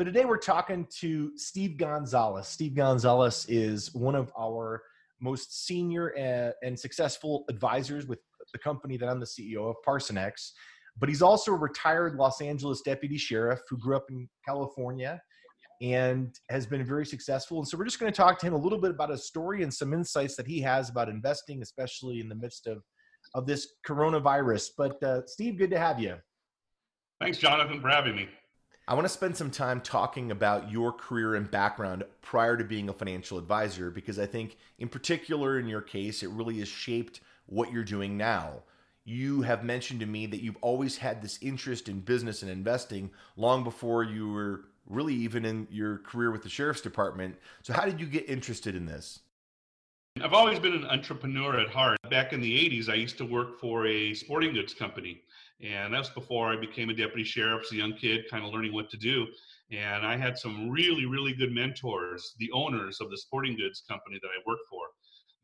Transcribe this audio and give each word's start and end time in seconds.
So 0.00 0.04
today 0.04 0.24
we're 0.24 0.38
talking 0.38 0.86
to 1.00 1.36
Steve 1.36 1.76
Gonzalez. 1.76 2.48
Steve 2.48 2.74
Gonzalez 2.74 3.44
is 3.50 3.94
one 3.94 4.14
of 4.14 4.32
our 4.34 4.82
most 5.20 5.66
senior 5.66 6.16
and, 6.16 6.54
and 6.62 6.80
successful 6.80 7.44
advisors 7.50 8.06
with 8.06 8.18
the 8.54 8.58
company 8.58 8.96
that 8.96 9.10
I'm 9.10 9.20
the 9.20 9.26
CEO 9.26 9.68
of, 9.68 9.76
Parsonex. 9.86 10.52
But 10.98 11.10
he's 11.10 11.20
also 11.20 11.52
a 11.52 11.56
retired 11.56 12.14
Los 12.14 12.40
Angeles 12.40 12.80
deputy 12.80 13.18
sheriff 13.18 13.60
who 13.68 13.76
grew 13.76 13.94
up 13.94 14.06
in 14.08 14.26
California 14.42 15.20
and 15.82 16.34
has 16.48 16.64
been 16.64 16.82
very 16.82 17.04
successful. 17.04 17.58
And 17.58 17.68
so 17.68 17.76
we're 17.76 17.84
just 17.84 18.00
going 18.00 18.10
to 18.10 18.16
talk 18.16 18.38
to 18.38 18.46
him 18.46 18.54
a 18.54 18.58
little 18.58 18.80
bit 18.80 18.92
about 18.92 19.10
his 19.10 19.26
story 19.26 19.62
and 19.62 19.74
some 19.74 19.92
insights 19.92 20.34
that 20.36 20.46
he 20.46 20.62
has 20.62 20.88
about 20.88 21.10
investing, 21.10 21.60
especially 21.60 22.20
in 22.20 22.30
the 22.30 22.36
midst 22.36 22.66
of 22.66 22.82
of 23.34 23.44
this 23.46 23.74
coronavirus. 23.86 24.70
But 24.78 25.02
uh, 25.02 25.26
Steve, 25.26 25.58
good 25.58 25.70
to 25.72 25.78
have 25.78 26.00
you. 26.00 26.16
Thanks, 27.20 27.36
Jonathan, 27.36 27.82
for 27.82 27.90
having 27.90 28.16
me. 28.16 28.30
I 28.90 28.94
want 28.94 29.04
to 29.04 29.08
spend 29.08 29.36
some 29.36 29.52
time 29.52 29.80
talking 29.82 30.32
about 30.32 30.68
your 30.68 30.90
career 30.90 31.36
and 31.36 31.48
background 31.48 32.02
prior 32.22 32.56
to 32.56 32.64
being 32.64 32.88
a 32.88 32.92
financial 32.92 33.38
advisor 33.38 33.88
because 33.88 34.18
I 34.18 34.26
think, 34.26 34.56
in 34.80 34.88
particular, 34.88 35.60
in 35.60 35.68
your 35.68 35.80
case, 35.80 36.24
it 36.24 36.30
really 36.30 36.58
has 36.58 36.66
shaped 36.66 37.20
what 37.46 37.70
you're 37.70 37.84
doing 37.84 38.16
now. 38.16 38.64
You 39.04 39.42
have 39.42 39.62
mentioned 39.62 40.00
to 40.00 40.06
me 40.06 40.26
that 40.26 40.42
you've 40.42 40.58
always 40.60 40.96
had 40.96 41.22
this 41.22 41.38
interest 41.40 41.88
in 41.88 42.00
business 42.00 42.42
and 42.42 42.50
investing 42.50 43.10
long 43.36 43.62
before 43.62 44.02
you 44.02 44.32
were 44.32 44.62
really 44.86 45.14
even 45.14 45.44
in 45.44 45.68
your 45.70 45.98
career 45.98 46.32
with 46.32 46.42
the 46.42 46.48
sheriff's 46.48 46.80
department. 46.80 47.36
So, 47.62 47.72
how 47.72 47.84
did 47.84 48.00
you 48.00 48.06
get 48.06 48.28
interested 48.28 48.74
in 48.74 48.86
this? 48.86 49.20
I've 50.20 50.34
always 50.34 50.58
been 50.58 50.74
an 50.74 50.86
entrepreneur 50.86 51.60
at 51.60 51.68
heart. 51.68 51.96
Back 52.10 52.32
in 52.32 52.40
the 52.40 52.52
80s, 52.68 52.88
I 52.88 52.94
used 52.94 53.18
to 53.18 53.24
work 53.24 53.60
for 53.60 53.86
a 53.86 54.14
sporting 54.14 54.52
goods 54.52 54.74
company. 54.74 55.22
And 55.62 55.92
that's 55.92 56.08
before 56.08 56.50
I 56.52 56.56
became 56.56 56.88
a 56.88 56.94
deputy 56.94 57.24
sheriff 57.24 57.64
as 57.64 57.72
a 57.72 57.76
young 57.76 57.94
kid, 57.94 58.24
kind 58.30 58.44
of 58.44 58.52
learning 58.52 58.72
what 58.72 58.90
to 58.90 58.96
do. 58.96 59.26
And 59.70 60.06
I 60.06 60.16
had 60.16 60.38
some 60.38 60.70
really, 60.70 61.06
really 61.06 61.32
good 61.32 61.52
mentors, 61.52 62.34
the 62.38 62.50
owners 62.52 63.00
of 63.00 63.10
the 63.10 63.18
sporting 63.18 63.56
goods 63.56 63.82
company 63.88 64.18
that 64.22 64.28
I 64.28 64.42
worked 64.46 64.66
for. 64.68 64.82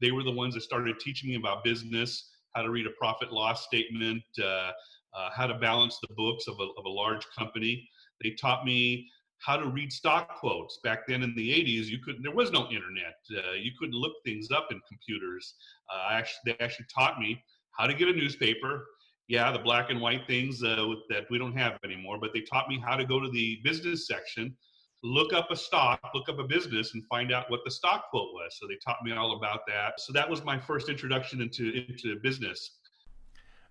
They 0.01 0.11
were 0.11 0.23
the 0.23 0.33
ones 0.33 0.55
that 0.55 0.63
started 0.63 0.99
teaching 0.99 1.31
me 1.31 1.37
about 1.37 1.65
business, 1.65 2.31
how 2.55 2.63
to 2.63 2.71
read 2.71 2.87
a 2.87 2.91
profit 2.91 3.33
loss 3.33 3.65
statement, 3.65 4.23
uh, 4.43 4.73
uh, 5.15 5.31
how 5.35 5.47
to 5.47 5.55
balance 5.55 5.99
the 6.01 6.13
books 6.15 6.49
of 6.49 6.59
a, 6.61 6.65
of 6.79 6.85
a 6.85 6.89
large 6.89 7.27
company. 7.37 7.89
They 8.23 8.31
taught 8.31 8.65
me 8.65 9.09
how 9.39 9.57
to 9.57 9.69
read 9.69 9.93
stock 9.93 10.39
quotes. 10.39 10.79
Back 10.83 11.07
then 11.07 11.23
in 11.23 11.35
the 11.35 11.51
80s, 11.51 11.87
you 11.87 11.99
couldn't. 11.99 12.23
There 12.23 12.35
was 12.35 12.51
no 12.51 12.69
internet. 12.69 13.15
Uh, 13.31 13.53
you 13.53 13.73
couldn't 13.79 13.95
look 13.95 14.15
things 14.25 14.51
up 14.51 14.69
in 14.71 14.81
computers. 14.89 15.55
Uh, 15.93 16.09
actually, 16.13 16.41
they 16.53 16.65
actually 16.65 16.87
taught 16.93 17.19
me 17.19 17.43
how 17.79 17.87
to 17.87 17.95
get 17.95 18.09
a 18.09 18.13
newspaper. 18.13 18.87
Yeah, 19.29 19.51
the 19.51 19.59
black 19.59 19.91
and 19.91 20.01
white 20.01 20.27
things 20.27 20.63
uh, 20.63 20.87
that 21.09 21.25
we 21.31 21.39
don't 21.39 21.57
have 21.57 21.79
anymore. 21.85 22.19
But 22.21 22.33
they 22.33 22.41
taught 22.41 22.69
me 22.69 22.81
how 22.85 22.97
to 22.97 23.05
go 23.05 23.19
to 23.21 23.29
the 23.31 23.59
business 23.65 24.07
section, 24.07 24.57
look 25.03 25.33
up 25.33 25.51
a 25.51 25.57
stock, 25.57 26.01
look 26.15 26.29
up 26.29 26.39
a 26.39 26.45
business, 26.45 26.95
and 26.95 27.05
find 27.07 27.33
out 27.33 27.51
what 27.51 27.61
the 27.65 27.71
stock 27.71 28.09
quote 28.11 28.33
was. 28.33 28.57
So 28.61 28.67
they 28.69 28.77
taught 28.85 28.99
me 29.05 29.13
all 29.13 29.37
about 29.37 29.61
that. 29.67 29.95
So 29.99 30.13
that 30.13 30.29
was 30.29 30.45
my 30.45 30.59
first 30.59 30.89
introduction 30.89 31.41
into 31.41 31.85
into 31.89 32.19
business. 32.21 32.79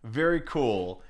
Very 0.03 0.41
cool. 0.41 1.01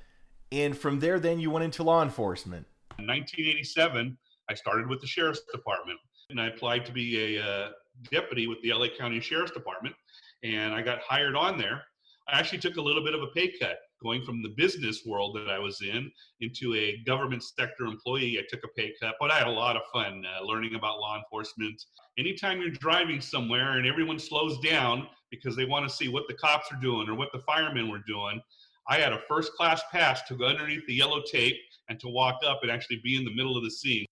And 0.52 0.76
from 0.76 1.00
there, 1.00 1.18
then 1.18 1.40
you 1.40 1.50
went 1.50 1.64
into 1.64 1.82
law 1.82 2.02
enforcement. 2.02 2.66
In 2.98 3.06
1987, 3.06 4.16
I 4.48 4.54
started 4.54 4.86
with 4.86 5.00
the 5.00 5.06
sheriff's 5.06 5.42
department 5.52 5.98
and 6.30 6.40
I 6.40 6.46
applied 6.46 6.84
to 6.86 6.92
be 6.92 7.36
a 7.36 7.42
uh, 7.42 7.68
deputy 8.10 8.46
with 8.46 8.60
the 8.62 8.72
LA 8.72 8.86
County 8.98 9.20
Sheriff's 9.20 9.52
Department. 9.52 9.94
And 10.42 10.74
I 10.74 10.82
got 10.82 11.00
hired 11.00 11.36
on 11.36 11.58
there. 11.58 11.82
I 12.28 12.38
actually 12.38 12.58
took 12.58 12.76
a 12.76 12.80
little 12.80 13.04
bit 13.04 13.14
of 13.14 13.22
a 13.22 13.28
pay 13.28 13.52
cut 13.58 13.78
going 14.02 14.22
from 14.22 14.42
the 14.42 14.54
business 14.56 15.02
world 15.06 15.36
that 15.36 15.50
I 15.50 15.58
was 15.58 15.80
in 15.82 16.10
into 16.40 16.74
a 16.74 17.02
government 17.06 17.42
sector 17.42 17.84
employee. 17.84 18.38
I 18.38 18.42
took 18.48 18.64
a 18.64 18.68
pay 18.76 18.92
cut, 19.00 19.14
but 19.20 19.30
I 19.30 19.38
had 19.38 19.46
a 19.46 19.50
lot 19.50 19.76
of 19.76 19.82
fun 19.92 20.24
uh, 20.24 20.44
learning 20.44 20.74
about 20.74 20.98
law 20.98 21.16
enforcement. 21.16 21.82
Anytime 22.18 22.60
you're 22.60 22.70
driving 22.70 23.20
somewhere 23.20 23.72
and 23.72 23.86
everyone 23.86 24.18
slows 24.18 24.58
down 24.60 25.06
because 25.30 25.56
they 25.56 25.64
want 25.64 25.88
to 25.88 25.94
see 25.94 26.08
what 26.08 26.28
the 26.28 26.34
cops 26.34 26.66
are 26.72 26.80
doing 26.80 27.08
or 27.08 27.14
what 27.14 27.32
the 27.32 27.40
firemen 27.40 27.90
were 27.90 28.02
doing, 28.06 28.40
I 28.88 28.98
had 28.98 29.12
a 29.12 29.20
first 29.28 29.52
class 29.54 29.82
pass 29.90 30.22
to 30.28 30.34
go 30.34 30.46
underneath 30.46 30.86
the 30.86 30.94
yellow 30.94 31.22
tape 31.30 31.56
and 31.88 31.98
to 32.00 32.08
walk 32.08 32.40
up 32.46 32.60
and 32.62 32.70
actually 32.70 33.00
be 33.02 33.16
in 33.16 33.24
the 33.24 33.34
middle 33.34 33.56
of 33.56 33.64
the 33.64 33.70
scene. 33.70 34.06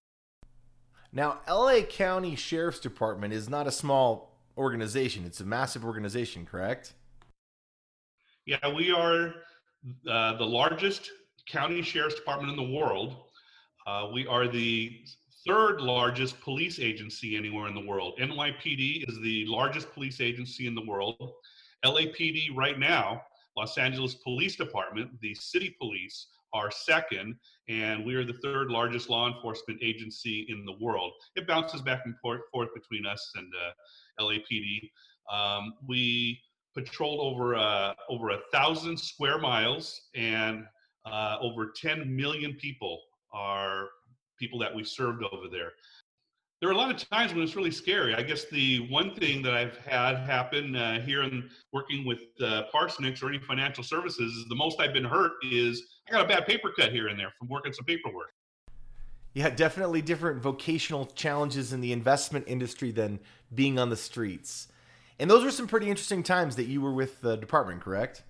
Now, 1.12 1.38
LA 1.48 1.82
County 1.82 2.34
Sheriff's 2.34 2.80
Department 2.80 3.32
is 3.32 3.48
not 3.48 3.68
a 3.68 3.70
small 3.70 4.36
organization, 4.58 5.24
it's 5.24 5.40
a 5.40 5.44
massive 5.44 5.84
organization, 5.84 6.44
correct? 6.44 6.94
Yeah, 8.46 8.74
we 8.74 8.90
are 8.92 9.34
uh, 10.08 10.36
the 10.36 10.44
largest 10.44 11.10
county 11.48 11.82
sheriff's 11.82 12.14
department 12.14 12.50
in 12.50 12.56
the 12.56 12.76
world. 12.76 13.16
Uh, 13.86 14.08
we 14.12 14.26
are 14.26 14.48
the 14.48 15.00
third 15.46 15.80
largest 15.80 16.40
police 16.40 16.78
agency 16.78 17.36
anywhere 17.36 17.68
in 17.68 17.74
the 17.74 17.84
world. 17.84 18.14
NYPD 18.18 19.08
is 19.08 19.20
the 19.20 19.44
largest 19.46 19.92
police 19.92 20.20
agency 20.20 20.66
in 20.66 20.74
the 20.74 20.84
world. 20.86 21.16
LAPD, 21.84 22.56
right 22.56 22.78
now, 22.78 23.20
Los 23.56 23.76
Angeles 23.76 24.14
Police 24.14 24.56
Department, 24.56 25.10
the 25.20 25.34
city 25.34 25.76
police, 25.78 26.28
are 26.54 26.70
second, 26.70 27.34
and 27.68 28.06
we 28.06 28.14
are 28.14 28.24
the 28.24 28.38
third 28.42 28.70
largest 28.70 29.10
law 29.10 29.28
enforcement 29.28 29.80
agency 29.82 30.46
in 30.48 30.64
the 30.64 30.76
world. 30.80 31.12
It 31.36 31.46
bounces 31.46 31.82
back 31.82 32.02
and 32.06 32.14
forth, 32.20 32.42
between 32.74 33.04
us 33.04 33.32
and 33.34 33.52
uh, 33.54 34.22
LAPD. 34.24 34.90
Um, 35.32 35.74
we 35.86 36.40
patrolled 36.74 37.20
over 37.20 37.54
uh, 37.54 37.94
over 38.08 38.30
a 38.30 38.38
thousand 38.52 38.98
square 38.98 39.38
miles, 39.38 40.08
and 40.14 40.64
uh, 41.06 41.36
over 41.40 41.72
10 41.76 42.14
million 42.14 42.54
people 42.54 43.00
are 43.32 43.88
people 44.38 44.58
that 44.58 44.74
we 44.74 44.82
served 44.84 45.22
over 45.22 45.48
there 45.50 45.72
there 46.64 46.70
are 46.70 46.72
a 46.72 46.78
lot 46.78 46.90
of 46.90 47.10
times 47.10 47.34
when 47.34 47.42
it's 47.42 47.56
really 47.56 47.70
scary. 47.70 48.14
I 48.14 48.22
guess 48.22 48.46
the 48.46 48.88
one 48.88 49.14
thing 49.14 49.42
that 49.42 49.52
I've 49.52 49.76
had 49.76 50.16
happen 50.16 50.74
uh, 50.74 50.98
here 51.00 51.22
in 51.22 51.50
working 51.74 52.06
with 52.06 52.20
uh, 52.40 52.62
Parsonex 52.74 53.22
or 53.22 53.28
any 53.28 53.38
financial 53.38 53.84
services 53.84 54.32
is 54.32 54.46
the 54.48 54.54
most 54.54 54.80
I've 54.80 54.94
been 54.94 55.04
hurt 55.04 55.32
is 55.42 55.82
I 56.08 56.12
got 56.12 56.24
a 56.24 56.28
bad 56.28 56.46
paper 56.46 56.70
cut 56.74 56.90
here 56.90 57.08
and 57.08 57.20
there 57.20 57.30
from 57.38 57.48
working 57.48 57.74
some 57.74 57.84
paperwork. 57.84 58.30
Yeah, 59.34 59.50
definitely 59.50 60.00
different 60.00 60.40
vocational 60.40 61.04
challenges 61.04 61.74
in 61.74 61.82
the 61.82 61.92
investment 61.92 62.46
industry 62.48 62.92
than 62.92 63.20
being 63.54 63.78
on 63.78 63.90
the 63.90 63.96
streets. 63.96 64.68
And 65.18 65.30
those 65.30 65.44
were 65.44 65.50
some 65.50 65.66
pretty 65.66 65.88
interesting 65.88 66.22
times 66.22 66.56
that 66.56 66.64
you 66.64 66.80
were 66.80 66.92
with 66.92 67.20
the 67.20 67.36
department, 67.36 67.80
correct? 67.80 68.22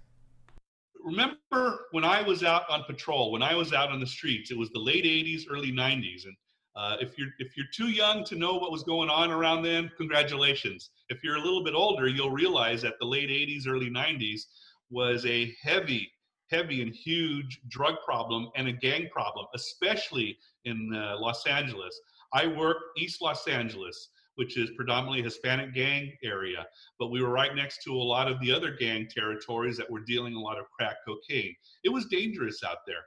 Remember 1.03 1.87
when 1.93 2.05
I 2.05 2.23
was 2.23 2.43
out 2.43 2.69
on 2.71 2.85
patrol, 2.85 3.31
when 3.33 3.43
I 3.43 3.55
was 3.55 3.73
out 3.73 3.91
on 3.91 4.01
the 4.01 4.07
streets, 4.07 4.51
it 4.51 4.59
was 4.59 4.71
the 4.71 4.79
late 4.79 5.05
80s, 5.05 5.43
early 5.51 5.73
90s. 5.73 6.25
And 6.25 6.37
uh, 6.77 6.97
if 7.01 7.17
you're 7.17 7.29
if 7.39 7.57
you're 7.57 7.67
too 7.75 7.89
young 7.89 8.25
to 8.25 8.37
know 8.37 8.55
what 8.55 8.73
was 8.73 8.83
going 8.83 9.09
on 9.09 9.31
around 9.31 9.63
then, 9.63 9.91
congratulations. 9.97 10.91
If 11.09 11.23
you're 11.23 11.37
a 11.37 11.41
little 11.41 11.63
bit 11.63 11.75
older, 11.75 12.09
you'll 12.09 12.31
realize 12.31 12.83
that 12.83 12.95
the 12.99 13.07
late 13.07 13.29
80s, 13.29 13.69
early 13.69 13.91
90s 13.91 14.43
was 14.91 15.25
a 15.27 15.55
heavy, 15.63 16.11
heavy 16.51 16.83
and 16.83 16.95
huge 16.95 17.61
drug 17.69 17.97
problem 18.05 18.51
and 18.57 18.69
a 18.69 18.73
gang 18.73 19.09
problem, 19.11 19.47
especially 19.55 20.37
in 20.65 20.95
uh, 20.95 21.17
Los 21.19 21.47
Angeles. 21.47 21.99
I 22.33 22.47
worked 22.47 22.99
East 22.99 23.23
Los 23.23 23.47
Angeles, 23.47 24.09
which 24.37 24.57
is 24.57 24.71
predominantly 24.77 25.23
Hispanic 25.23 25.75
gang 25.75 26.13
area, 26.23 26.67
but 26.99 27.11
we 27.11 27.23
were 27.23 27.31
right 27.31 27.55
next 27.55 27.83
to 27.85 27.95
a 27.95 28.03
lot 28.03 28.31
of 28.31 28.41
the 28.41 28.51
other 28.53 28.73
gang 28.73 29.09
territories 29.09 29.77
that 29.77 29.91
were 29.91 30.01
dealing 30.01 30.35
a 30.35 30.41
lot 30.41 30.59
of 30.59 30.67
crack 30.71 30.97
cocaine. 31.07 31.55
It 31.85 31.91
was 31.91 32.07
dangerous 32.07 32.63
out 32.65 32.79
there. 32.87 33.05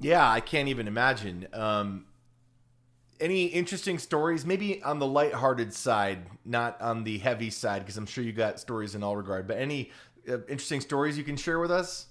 Yeah, 0.00 0.28
I 0.28 0.40
can't 0.40 0.68
even 0.68 0.88
imagine. 0.88 1.46
Um, 1.52 2.06
any 3.20 3.46
interesting 3.46 3.98
stories 3.98 4.44
maybe 4.44 4.82
on 4.82 4.98
the 4.98 5.06
light-hearted 5.06 5.72
side 5.72 6.26
not 6.44 6.80
on 6.80 7.04
the 7.04 7.18
heavy 7.18 7.48
side 7.50 7.80
because 7.80 7.96
i'm 7.96 8.06
sure 8.06 8.24
you 8.24 8.32
got 8.32 8.58
stories 8.58 8.94
in 8.94 9.02
all 9.02 9.16
regard 9.16 9.46
but 9.46 9.56
any 9.56 9.90
uh, 10.28 10.38
interesting 10.48 10.80
stories 10.80 11.16
you 11.16 11.24
can 11.24 11.36
share 11.36 11.60
with 11.60 11.70
us 11.70 12.06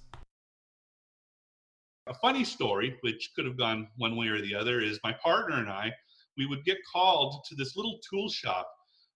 a 2.08 2.14
funny 2.16 2.44
story 2.44 2.98
which 3.02 3.32
could 3.36 3.46
have 3.46 3.58
gone 3.58 3.88
one 3.98 4.16
way 4.16 4.28
or 4.28 4.42
the 4.42 4.56
other 4.56 4.80
is 4.80 5.00
my 5.04 5.12
partner 5.12 5.58
and 5.58 5.70
i 5.70 5.92
we 6.38 6.46
would 6.46 6.64
get 6.66 6.78
called 6.92 7.44
to 7.48 7.56
this 7.56 7.76
little 7.76 8.00
tool 8.10 8.30
shop 8.30 8.70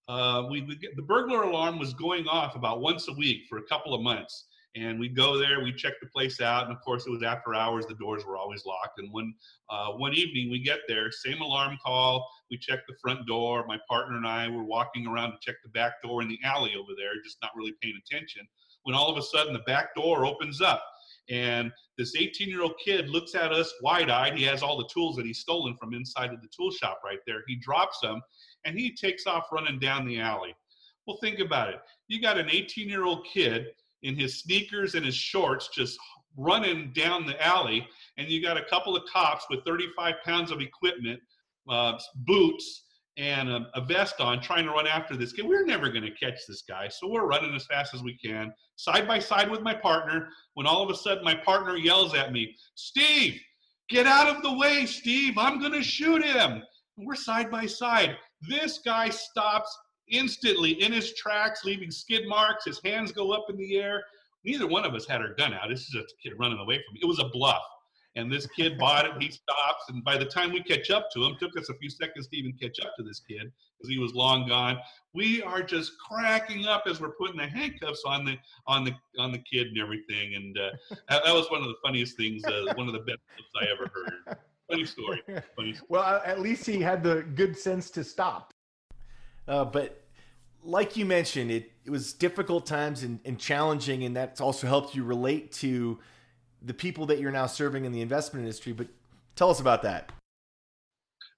uh, 0.10 0.44
we 0.50 0.62
would 0.62 0.80
get 0.80 0.96
the 0.96 1.02
burglar 1.02 1.44
alarm 1.44 1.78
was 1.78 1.94
going 1.94 2.28
off 2.28 2.56
about 2.56 2.82
once 2.82 3.08
a 3.08 3.14
week 3.14 3.42
for 3.50 3.58
a 3.58 3.64
couple 3.64 3.94
of 3.94 4.02
months 4.02 4.48
and 4.78 5.00
we'd 5.00 5.16
go 5.16 5.38
there, 5.38 5.64
we'd 5.64 5.78
check 5.78 5.94
the 6.02 6.08
place 6.08 6.40
out, 6.40 6.68
and 6.68 6.76
of 6.76 6.82
course 6.84 7.08
it 7.08 7.10
was 7.12 7.24
after 7.24 7.56
hours. 7.56 7.86
The 7.88 7.96
doors 7.96 8.26
were 8.26 8.38
always 8.38 8.66
locked. 8.66 9.00
And 9.00 9.12
when 9.12 9.34
uh, 9.70 9.94
one 9.94 10.14
evening 10.14 10.52
we 10.52 10.60
get 10.60 10.80
there, 10.88 11.12
same 11.12 11.42
alarm 11.42 11.78
call. 11.84 12.28
We 12.52 12.58
check 12.58 12.80
the 12.88 12.96
front 13.02 13.28
door. 13.28 13.66
My 13.68 13.80
partner 13.90 14.18
and 14.18 14.28
I 14.28 14.48
were 14.50 14.64
walking 14.64 15.08
around 15.08 15.32
to 15.32 15.38
check 15.42 15.56
the 15.64 15.70
back 15.70 16.02
door 16.04 16.22
in 16.22 16.28
the 16.28 16.40
alley 16.44 16.74
over 16.76 16.92
there, 16.98 17.12
just 17.24 17.38
not 17.42 17.52
really 17.56 17.74
paying 17.82 18.00
attention. 18.06 18.48
When 18.84 18.96
all 18.96 19.10
of 19.10 19.18
a 19.18 19.22
sudden 19.22 19.54
the 19.54 19.60
back 19.60 19.96
door 19.96 20.26
opens 20.26 20.62
up, 20.62 20.84
and 21.30 21.72
this 21.98 22.16
18-year-old 22.16 22.76
kid 22.84 23.10
looks 23.10 23.36
at 23.36 23.52
us 23.52 23.74
wide-eyed. 23.82 24.38
He 24.38 24.44
has 24.44 24.64
all 24.64 24.78
the 24.78 24.90
tools 24.94 25.16
that 25.18 25.26
he's 25.26 25.40
stolen 25.40 25.76
from 25.76 25.94
inside 25.94 26.32
of 26.32 26.42
the 26.42 26.48
tool 26.56 26.72
shop 26.72 27.02
right 27.04 27.20
there. 27.26 27.44
He 27.48 27.56
drops 27.56 28.00
them, 28.02 28.22
and 28.66 28.78
he 28.78 28.96
takes 28.96 29.28
off 29.28 29.48
running 29.52 29.80
down 29.80 30.08
the 30.08 30.20
alley. 30.20 30.56
Well, 31.06 31.18
think 31.22 31.40
about 31.40 31.70
it. 31.70 31.80
You 32.08 32.22
got 32.22 32.38
an 32.38 32.48
18-year-old 32.48 33.26
kid 33.26 33.68
in 34.04 34.16
his 34.16 34.40
sneakers 34.40 34.96
and 34.96 35.06
his 35.06 35.16
shorts 35.16 35.70
just 35.74 35.98
running 36.38 36.92
down 36.94 37.26
the 37.26 37.44
alley 37.44 37.88
and 38.18 38.30
you 38.30 38.42
got 38.42 38.58
a 38.58 38.66
couple 38.66 38.96
of 38.96 39.04
cops 39.12 39.46
with 39.50 39.66
35 39.66 40.16
pounds 40.24 40.52
of 40.52 40.62
equipment 40.62 41.20
uh, 41.68 41.98
boots 42.16 42.84
and 43.18 43.50
a, 43.50 43.68
a, 43.74 43.82
vest 43.82 44.22
on 44.22 44.40
trying 44.40 44.66
to 44.66 44.72
run 44.72 44.86
after 44.86 45.18
this 45.18 45.34
kid. 45.34 45.46
We're 45.48 45.66
never 45.66 45.90
going 45.90 46.04
to 46.04 46.12
catch 46.12 46.46
this 46.48 46.62
guy. 46.62 46.88
So 46.88 47.10
we're 47.10 47.26
running 47.26 47.54
as 47.56 47.66
fast 47.66 47.96
as 47.96 48.04
we 48.04 48.16
can, 48.16 48.54
side 48.76 49.08
by 49.08 49.18
side 49.18 49.50
with 49.50 49.62
my 49.62 49.74
partner, 49.74 50.30
when 50.54 50.68
all 50.68 50.84
of 50.84 50.90
a 50.92 50.96
sudden 50.96 51.24
my 51.24 51.36
partner 51.36 51.78
yells 51.78 52.14
at 52.14 52.32
me, 52.32 52.56
Steve, 52.76 53.40
get 53.90 54.06
out 54.06 54.28
of 54.28 54.44
the 54.44 54.54
way, 54.54 54.86
Steve. 54.86 55.34
I'm 55.38 55.60
going 55.60 55.74
to 55.74 55.84
shoot 55.84 56.24
him. 56.24 56.62
we're 56.96 57.16
side 57.16 57.50
by 57.50 57.66
side. 57.66 58.16
This 58.48 58.80
guy 58.86 59.10
stops 59.10 59.76
instantly 60.10 60.82
in 60.84 60.94
his 60.94 61.16
tracks, 61.16 61.66
leaving 61.66 61.92
skid 61.92 62.28
marks. 62.28 62.66
His 62.66 62.80
hands 62.86 63.12
go 63.12 63.32
up 63.32 63.46
in 63.50 63.58
the 63.58 63.78
air. 63.78 64.04
Neither 64.46 64.68
one 64.68 64.86
of 64.86 64.94
us 64.94 65.08
had 65.08 65.22
our 65.22 65.34
gun 65.34 65.54
out. 65.54 65.70
This 65.70 65.82
is 65.82 65.96
a 65.96 66.04
kid 66.22 66.34
running 66.40 66.60
away 66.60 66.76
from 66.76 66.94
me. 66.94 67.00
It 67.02 67.08
was 67.08 67.20
a 67.20 67.30
bluff. 67.30 67.64
And 68.18 68.32
this 68.32 68.48
kid 68.48 68.80
bought 68.80 69.06
it. 69.06 69.12
He 69.22 69.30
stops, 69.30 69.84
and 69.90 70.04
by 70.04 70.18
the 70.18 70.26
time 70.26 70.52
we 70.52 70.64
catch 70.64 70.90
up 70.90 71.12
to 71.12 71.24
him, 71.24 71.36
took 71.40 71.56
us 71.56 71.70
a 71.70 71.76
few 71.76 71.90
seconds 71.90 72.28
to 72.28 72.38
even 72.38 72.52
catch 72.54 72.80
up 72.84 72.96
to 72.98 73.04
this 73.04 73.20
kid 73.20 73.52
because 73.78 73.90
he 73.90 74.00
was 74.00 74.16
long 74.16 74.48
gone. 74.48 74.80
We 75.14 75.44
are 75.44 75.62
just 75.62 75.94
cracking 76.00 76.66
up 76.66 76.84
as 76.88 77.00
we're 77.00 77.12
putting 77.12 77.38
the 77.38 77.48
handcuffs 77.48 78.02
on 78.08 78.26
the 78.26 78.38
on 78.66 78.84
the 78.84 78.94
on 79.20 79.32
the 79.32 79.38
kid 79.38 79.68
and 79.68 79.78
everything. 79.78 80.34
And 80.34 80.58
uh, 80.58 80.70
that, 81.10 81.26
that, 81.26 81.34
was 81.34 81.50
one 81.52 81.62
of 81.62 81.68
the 81.68 81.76
funniest 81.84 82.18
things. 82.18 82.44
Uh, 82.44 82.74
one 82.74 82.88
of 82.88 82.94
the 82.94 83.00
best 83.00 83.20
clips 83.36 83.52
I 83.62 83.66
ever 83.72 83.92
heard. 83.94 84.38
Funny 84.68 84.86
story. 84.86 85.22
Funny 85.56 85.74
story. 85.74 85.88
Well, 85.88 86.22
at 86.26 86.42
least 86.42 86.66
he 86.66 86.82
had 86.82 87.04
the 87.04 87.22
good 87.36 87.56
sense 87.56 87.92
to 87.92 88.04
stop. 88.04 88.52
Uh, 89.48 89.64
but 89.64 90.04
like 90.64 90.98
you 90.98 91.06
mentioned, 91.06 91.52
it, 91.52 91.72
it 91.86 91.92
was 91.92 92.14
difficult 92.14 92.66
times 92.66 93.04
and, 93.04 93.20
and 93.24 93.40
challenging, 93.40 94.04
and 94.04 94.16
that's 94.16 94.42
also 94.42 94.68
helped 94.68 94.96
you 94.96 95.04
relate 95.04 95.52
to 95.54 96.00
the 96.68 96.74
people 96.74 97.06
that 97.06 97.20
you're 97.20 97.32
now 97.32 97.48
serving 97.48 97.86
in 97.86 97.92
the 97.92 98.02
investment 98.02 98.44
industry. 98.44 98.74
But 98.74 98.88
tell 99.36 99.50
us 99.50 99.60
about 99.60 99.82
that. 99.84 100.12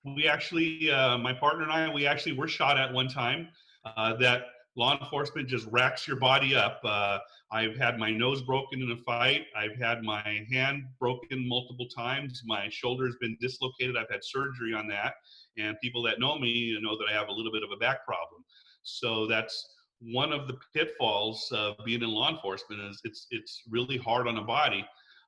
We 0.03 0.27
actually, 0.27 0.91
uh, 0.91 1.17
my 1.19 1.33
partner 1.33 1.63
and 1.63 1.71
I, 1.71 1.93
we 1.93 2.07
actually 2.07 2.33
were 2.33 2.47
shot 2.47 2.77
at 2.77 2.91
one 2.91 3.07
time. 3.07 3.49
Uh, 3.85 4.15
that 4.17 4.45
law 4.75 4.99
enforcement 4.99 5.47
just 5.47 5.67
racks 5.67 6.07
your 6.07 6.17
body 6.17 6.55
up. 6.55 6.81
Uh, 6.83 7.19
I've 7.51 7.75
had 7.77 7.97
my 7.99 8.11
nose 8.11 8.41
broken 8.41 8.81
in 8.81 8.91
a 8.91 8.97
fight. 8.97 9.45
I've 9.55 9.75
had 9.75 10.03
my 10.03 10.45
hand 10.51 10.85
broken 10.99 11.47
multiple 11.47 11.87
times. 11.95 12.41
My 12.45 12.67
shoulder's 12.69 13.15
been 13.21 13.37
dislocated. 13.39 13.97
I've 13.97 14.09
had 14.09 14.23
surgery 14.23 14.73
on 14.73 14.87
that. 14.87 15.15
And 15.57 15.77
people 15.81 16.01
that 16.03 16.19
know 16.19 16.39
me 16.39 16.77
know 16.81 16.97
that 16.97 17.05
I 17.09 17.13
have 17.13 17.27
a 17.27 17.31
little 17.31 17.51
bit 17.51 17.63
of 17.63 17.69
a 17.71 17.77
back 17.77 18.05
problem. 18.05 18.43
So 18.83 19.27
that's 19.27 19.75
one 20.01 20.31
of 20.31 20.47
the 20.47 20.57
pitfalls 20.73 21.51
of 21.51 21.75
being 21.85 22.01
in 22.01 22.09
law 22.09 22.29
enforcement 22.29 22.81
is 22.81 23.01
it's 23.03 23.27
it's 23.31 23.63
really 23.69 23.97
hard 23.97 24.27
on 24.27 24.37
a 24.37 24.43
body 24.43 24.85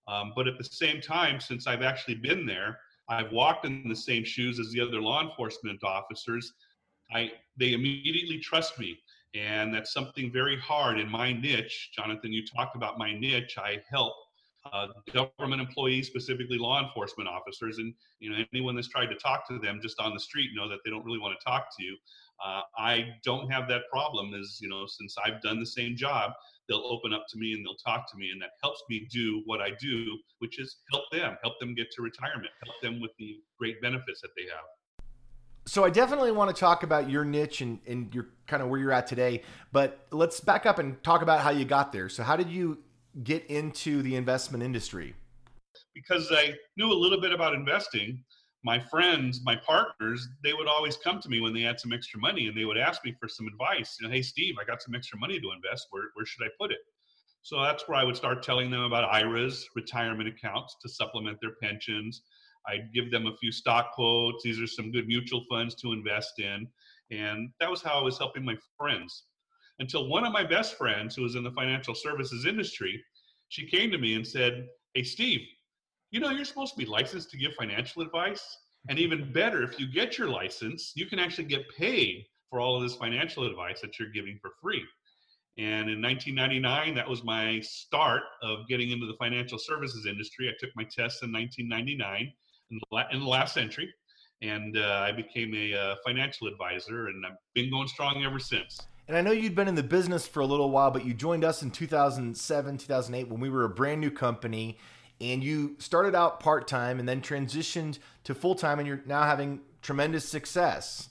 um, 0.07 0.33
but 0.35 0.47
at 0.47 0.57
the 0.57 0.63
same 0.63 1.01
time, 1.01 1.39
since 1.39 1.67
I've 1.67 1.81
actually 1.83 2.15
been 2.15 2.45
there, 2.45 2.79
I've 3.09 3.31
walked 3.31 3.65
in 3.65 3.87
the 3.87 3.95
same 3.95 4.23
shoes 4.23 4.59
as 4.59 4.71
the 4.71 4.81
other 4.81 5.01
law 5.01 5.21
enforcement 5.21 5.83
officers. 5.83 6.53
I 7.13 7.31
they 7.57 7.73
immediately 7.73 8.39
trust 8.39 8.79
me, 8.79 8.97
and 9.33 9.73
that's 9.73 9.93
something 9.93 10.31
very 10.31 10.57
hard 10.59 10.99
in 10.99 11.09
my 11.09 11.33
niche. 11.33 11.91
Jonathan, 11.95 12.31
you 12.31 12.45
talked 12.45 12.75
about 12.75 12.97
my 12.97 13.13
niche. 13.13 13.57
I 13.57 13.81
help 13.89 14.13
uh, 14.71 14.87
government 15.13 15.61
employees, 15.61 16.07
specifically 16.07 16.57
law 16.57 16.81
enforcement 16.83 17.27
officers, 17.27 17.77
and 17.79 17.93
you 18.19 18.29
know 18.29 18.43
anyone 18.53 18.75
that's 18.75 18.87
tried 18.87 19.07
to 19.07 19.15
talk 19.15 19.47
to 19.47 19.59
them 19.59 19.79
just 19.81 19.99
on 19.99 20.13
the 20.13 20.19
street 20.19 20.51
know 20.53 20.69
that 20.69 20.79
they 20.85 20.91
don't 20.91 21.03
really 21.05 21.19
want 21.19 21.37
to 21.37 21.43
talk 21.43 21.67
to 21.77 21.83
you. 21.83 21.97
Uh, 22.43 22.61
I 22.77 23.07
don't 23.23 23.51
have 23.51 23.67
that 23.69 23.83
problem. 23.91 24.33
as 24.33 24.59
you 24.61 24.69
know 24.69 24.85
since 24.87 25.15
I've 25.23 25.41
done 25.41 25.59
the 25.59 25.65
same 25.65 25.95
job, 25.95 26.31
they'll 26.71 26.87
open 26.89 27.13
up 27.13 27.25
to 27.29 27.37
me 27.37 27.53
and 27.53 27.65
they'll 27.65 27.75
talk 27.85 28.09
to 28.09 28.17
me 28.17 28.29
and 28.31 28.41
that 28.41 28.51
helps 28.63 28.81
me 28.89 29.05
do 29.11 29.43
what 29.45 29.59
i 29.59 29.69
do 29.79 30.17
which 30.39 30.59
is 30.59 30.77
help 30.91 31.03
them 31.11 31.37
help 31.43 31.59
them 31.59 31.75
get 31.75 31.91
to 31.91 32.01
retirement 32.01 32.51
help 32.65 32.81
them 32.81 33.01
with 33.01 33.11
the 33.19 33.35
great 33.59 33.81
benefits 33.81 34.21
that 34.21 34.29
they 34.37 34.43
have. 34.43 34.63
So 35.65 35.83
i 35.83 35.89
definitely 35.89 36.31
want 36.31 36.55
to 36.55 36.59
talk 36.59 36.83
about 36.83 37.09
your 37.09 37.25
niche 37.25 37.61
and, 37.61 37.79
and 37.85 38.13
your 38.15 38.27
kind 38.47 38.63
of 38.63 38.69
where 38.69 38.79
you're 38.79 38.93
at 38.93 39.05
today 39.05 39.43
but 39.71 40.07
let's 40.11 40.39
back 40.39 40.65
up 40.65 40.79
and 40.79 41.01
talk 41.03 41.21
about 41.21 41.41
how 41.41 41.49
you 41.49 41.65
got 41.65 41.91
there. 41.91 42.09
So 42.09 42.23
how 42.23 42.35
did 42.35 42.49
you 42.49 42.79
get 43.23 43.45
into 43.47 44.01
the 44.01 44.15
investment 44.15 44.63
industry? 44.63 45.13
Because 45.93 46.31
i 46.31 46.53
knew 46.77 46.91
a 46.91 46.93
little 46.93 47.19
bit 47.19 47.33
about 47.33 47.53
investing 47.53 48.23
my 48.63 48.79
friends, 48.79 49.41
my 49.43 49.55
partners, 49.55 50.27
they 50.43 50.53
would 50.53 50.67
always 50.67 50.97
come 50.97 51.19
to 51.19 51.29
me 51.29 51.41
when 51.41 51.53
they 51.53 51.61
had 51.61 51.79
some 51.79 51.93
extra 51.93 52.19
money 52.19 52.47
and 52.47 52.55
they 52.55 52.65
would 52.65 52.77
ask 52.77 53.03
me 53.03 53.15
for 53.19 53.27
some 53.27 53.47
advice. 53.47 53.97
You 53.99 54.07
know, 54.07 54.13
hey, 54.13 54.21
Steve, 54.21 54.55
I 54.61 54.65
got 54.65 54.81
some 54.81 54.93
extra 54.93 55.17
money 55.17 55.39
to 55.39 55.51
invest. 55.51 55.87
Where, 55.89 56.05
where 56.13 56.25
should 56.25 56.45
I 56.45 56.49
put 56.59 56.71
it? 56.71 56.79
So 57.41 57.59
that's 57.61 57.87
where 57.87 57.97
I 57.97 58.03
would 58.03 58.15
start 58.15 58.43
telling 58.43 58.69
them 58.69 58.81
about 58.81 59.11
IRAs, 59.11 59.67
retirement 59.75 60.29
accounts 60.29 60.75
to 60.81 60.89
supplement 60.89 61.39
their 61.41 61.55
pensions. 61.61 62.21
I'd 62.67 62.93
give 62.93 63.09
them 63.09 63.25
a 63.25 63.35
few 63.37 63.51
stock 63.51 63.93
quotes. 63.93 64.43
These 64.43 64.61
are 64.61 64.67
some 64.67 64.91
good 64.91 65.07
mutual 65.07 65.43
funds 65.49 65.73
to 65.75 65.93
invest 65.93 66.39
in. 66.39 66.67
And 67.09 67.49
that 67.59 67.69
was 67.69 67.81
how 67.81 67.99
I 67.99 68.03
was 68.03 68.19
helping 68.19 68.45
my 68.45 68.55
friends. 68.77 69.23
Until 69.79 70.07
one 70.07 70.23
of 70.23 70.31
my 70.31 70.43
best 70.43 70.77
friends, 70.77 71.15
who 71.15 71.23
was 71.23 71.35
in 71.35 71.43
the 71.43 71.51
financial 71.51 71.95
services 71.95 72.45
industry, 72.45 73.03
she 73.49 73.65
came 73.65 73.89
to 73.89 73.97
me 73.97 74.13
and 74.13 74.25
said, 74.25 74.67
Hey, 74.93 75.03
Steve, 75.03 75.41
you 76.11 76.19
know, 76.19 76.29
you're 76.29 76.45
supposed 76.45 76.73
to 76.73 76.77
be 76.77 76.85
licensed 76.85 77.31
to 77.31 77.37
give 77.37 77.53
financial 77.53 78.01
advice. 78.01 78.57
And 78.89 78.99
even 78.99 79.31
better, 79.31 79.63
if 79.63 79.79
you 79.79 79.91
get 79.91 80.17
your 80.17 80.27
license, 80.27 80.91
you 80.95 81.05
can 81.05 81.19
actually 81.19 81.45
get 81.45 81.63
paid 81.77 82.25
for 82.49 82.59
all 82.59 82.75
of 82.75 82.83
this 82.83 82.95
financial 82.95 83.45
advice 83.45 83.79
that 83.81 83.97
you're 83.97 84.09
giving 84.09 84.37
for 84.41 84.51
free. 84.61 84.83
And 85.57 85.89
in 85.89 86.01
1999, 86.01 86.95
that 86.95 87.07
was 87.07 87.23
my 87.23 87.59
start 87.61 88.23
of 88.41 88.67
getting 88.67 88.91
into 88.91 89.05
the 89.05 89.13
financial 89.13 89.57
services 89.57 90.05
industry. 90.05 90.49
I 90.49 90.53
took 90.59 90.71
my 90.75 90.83
tests 90.83 91.23
in 91.23 91.31
1999 91.31 92.31
in 92.71 92.79
the, 92.79 93.03
in 93.11 93.19
the 93.19 93.25
last 93.25 93.53
century, 93.53 93.93
and 94.41 94.77
uh, 94.77 95.05
I 95.05 95.11
became 95.11 95.53
a 95.53 95.73
uh, 95.73 95.95
financial 96.05 96.47
advisor, 96.47 97.07
and 97.07 97.25
I've 97.25 97.37
been 97.53 97.69
going 97.69 97.87
strong 97.87 98.23
ever 98.23 98.39
since. 98.39 98.79
And 99.07 99.17
I 99.17 99.21
know 99.21 99.31
you'd 99.31 99.55
been 99.55 99.67
in 99.67 99.75
the 99.75 99.83
business 99.83 100.25
for 100.25 100.39
a 100.39 100.45
little 100.45 100.71
while, 100.71 100.89
but 100.89 101.05
you 101.05 101.13
joined 101.13 101.43
us 101.43 101.61
in 101.61 101.69
2007, 101.69 102.77
2008 102.77 103.27
when 103.29 103.41
we 103.41 103.49
were 103.49 103.65
a 103.65 103.69
brand 103.69 103.99
new 103.99 104.11
company 104.11 104.77
and 105.21 105.43
you 105.43 105.75
started 105.77 106.15
out 106.15 106.39
part 106.39 106.67
time 106.67 106.99
and 106.99 107.07
then 107.07 107.21
transitioned 107.21 107.99
to 108.23 108.33
full 108.33 108.55
time, 108.55 108.79
and 108.79 108.87
you're 108.87 109.01
now 109.05 109.23
having 109.23 109.61
tremendous 109.81 110.27
success. 110.27 111.09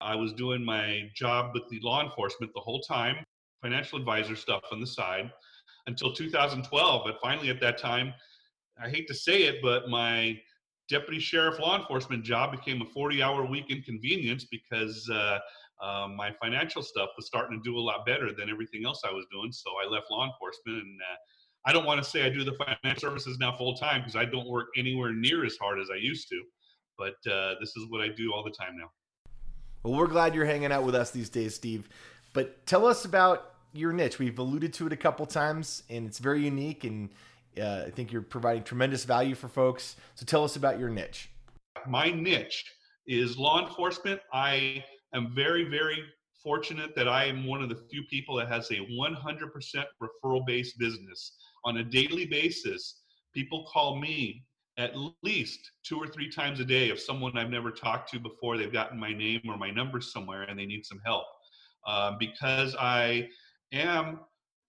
I 0.00 0.16
was 0.16 0.32
doing 0.32 0.64
my 0.64 1.10
job 1.14 1.52
with 1.54 1.68
the 1.68 1.78
law 1.80 2.02
enforcement 2.02 2.52
the 2.54 2.60
whole 2.60 2.80
time, 2.80 3.24
financial 3.62 3.98
advisor 3.98 4.34
stuff 4.34 4.62
on 4.72 4.80
the 4.80 4.86
side 4.86 5.30
until 5.86 6.12
2012. 6.12 7.02
But 7.04 7.20
finally, 7.22 7.50
at 7.50 7.60
that 7.60 7.78
time, 7.78 8.12
I 8.82 8.88
hate 8.88 9.06
to 9.08 9.14
say 9.14 9.44
it, 9.44 9.62
but 9.62 9.88
my 9.88 10.40
deputy 10.88 11.20
sheriff 11.20 11.60
law 11.60 11.78
enforcement 11.78 12.24
job 12.24 12.50
became 12.50 12.82
a 12.82 12.84
40 12.84 13.22
hour 13.22 13.46
week 13.46 13.66
inconvenience 13.70 14.44
because 14.44 15.08
uh, 15.08 15.38
uh, 15.80 16.08
my 16.08 16.32
financial 16.40 16.82
stuff 16.82 17.10
was 17.16 17.26
starting 17.26 17.62
to 17.62 17.62
do 17.62 17.78
a 17.78 17.80
lot 17.80 18.04
better 18.04 18.32
than 18.32 18.50
everything 18.50 18.84
else 18.84 19.02
I 19.04 19.12
was 19.12 19.24
doing. 19.30 19.52
So 19.52 19.70
I 19.84 19.88
left 19.88 20.10
law 20.10 20.26
enforcement 20.26 20.82
and 20.82 21.00
uh, 21.00 21.16
I 21.64 21.72
don't 21.72 21.84
want 21.86 22.02
to 22.02 22.08
say 22.08 22.24
I 22.24 22.28
do 22.28 22.44
the 22.44 22.54
financial 22.54 23.00
services 23.00 23.38
now 23.38 23.56
full 23.56 23.74
time 23.74 24.00
because 24.00 24.16
I 24.16 24.24
don't 24.24 24.48
work 24.48 24.68
anywhere 24.76 25.12
near 25.12 25.44
as 25.44 25.56
hard 25.60 25.78
as 25.78 25.88
I 25.92 25.96
used 25.96 26.28
to. 26.28 26.42
But 26.98 27.14
uh, 27.30 27.54
this 27.60 27.76
is 27.76 27.86
what 27.88 28.00
I 28.00 28.08
do 28.08 28.32
all 28.32 28.42
the 28.42 28.50
time 28.50 28.76
now. 28.76 28.90
Well, 29.82 29.94
we're 29.94 30.08
glad 30.08 30.34
you're 30.34 30.44
hanging 30.44 30.72
out 30.72 30.84
with 30.84 30.94
us 30.94 31.10
these 31.10 31.28
days, 31.28 31.54
Steve. 31.54 31.88
But 32.32 32.66
tell 32.66 32.86
us 32.86 33.04
about 33.04 33.54
your 33.72 33.92
niche. 33.92 34.18
We've 34.18 34.38
alluded 34.38 34.72
to 34.74 34.86
it 34.86 34.92
a 34.92 34.96
couple 34.96 35.24
times, 35.26 35.84
and 35.88 36.06
it's 36.06 36.18
very 36.18 36.44
unique. 36.44 36.84
And 36.84 37.10
uh, 37.60 37.84
I 37.86 37.90
think 37.90 38.12
you're 38.12 38.22
providing 38.22 38.64
tremendous 38.64 39.04
value 39.04 39.34
for 39.34 39.48
folks. 39.48 39.96
So 40.14 40.26
tell 40.26 40.44
us 40.44 40.56
about 40.56 40.78
your 40.78 40.88
niche. 40.88 41.30
My 41.86 42.10
niche 42.10 42.64
is 43.06 43.36
law 43.38 43.66
enforcement. 43.66 44.20
I 44.32 44.84
am 45.14 45.32
very, 45.34 45.64
very 45.64 46.02
fortunate 46.42 46.94
that 46.96 47.08
I 47.08 47.26
am 47.26 47.46
one 47.46 47.62
of 47.62 47.68
the 47.68 47.76
few 47.90 48.02
people 48.10 48.36
that 48.36 48.48
has 48.48 48.70
a 48.70 48.74
100% 48.74 49.84
referral 50.02 50.46
based 50.46 50.78
business 50.78 51.36
on 51.64 51.78
a 51.78 51.84
daily 51.84 52.26
basis, 52.26 53.02
people 53.34 53.66
call 53.72 53.98
me 53.98 54.44
at 54.78 54.94
least 55.22 55.70
two 55.84 55.98
or 55.98 56.06
three 56.06 56.30
times 56.30 56.60
a 56.60 56.64
day 56.64 56.88
if 56.88 57.00
someone 57.00 57.36
I've 57.36 57.50
never 57.50 57.70
talked 57.70 58.10
to 58.12 58.20
before, 58.20 58.56
they've 58.56 58.72
gotten 58.72 58.98
my 58.98 59.12
name 59.12 59.42
or 59.46 59.56
my 59.56 59.70
number 59.70 60.00
somewhere 60.00 60.42
and 60.42 60.58
they 60.58 60.66
need 60.66 60.86
some 60.86 61.00
help. 61.04 61.26
Uh, 61.86 62.12
because 62.18 62.74
I 62.78 63.28
am 63.72 64.20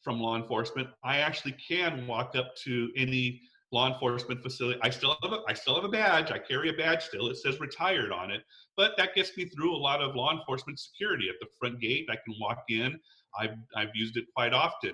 from 0.01 0.19
law 0.19 0.35
enforcement, 0.35 0.89
I 1.03 1.19
actually 1.19 1.53
can 1.53 2.05
walk 2.05 2.35
up 2.35 2.55
to 2.63 2.89
any 2.97 3.41
law 3.71 3.91
enforcement 3.91 4.41
facility. 4.43 4.79
I 4.83 4.89
still 4.89 5.17
have 5.23 5.31
a, 5.31 5.39
I 5.47 5.53
still 5.53 5.75
have 5.75 5.83
a 5.83 5.89
badge. 5.89 6.31
I 6.31 6.38
carry 6.38 6.69
a 6.69 6.73
badge 6.73 7.03
still. 7.03 7.29
It 7.29 7.38
says 7.38 7.59
retired 7.59 8.12
on 8.12 8.29
it, 8.29 8.43
but 8.77 8.95
that 8.97 9.15
gets 9.15 9.35
me 9.35 9.45
through 9.45 9.73
a 9.73 9.77
lot 9.77 10.01
of 10.01 10.15
law 10.15 10.38
enforcement 10.38 10.79
security 10.79 11.29
at 11.29 11.35
the 11.39 11.47
front 11.59 11.79
gate. 11.79 12.07
I 12.09 12.15
can 12.15 12.35
walk 12.39 12.63
in. 12.69 13.00
I've 13.39 13.55
I've 13.75 13.89
used 13.95 14.15
it 14.17 14.25
quite 14.35 14.53
often. 14.53 14.91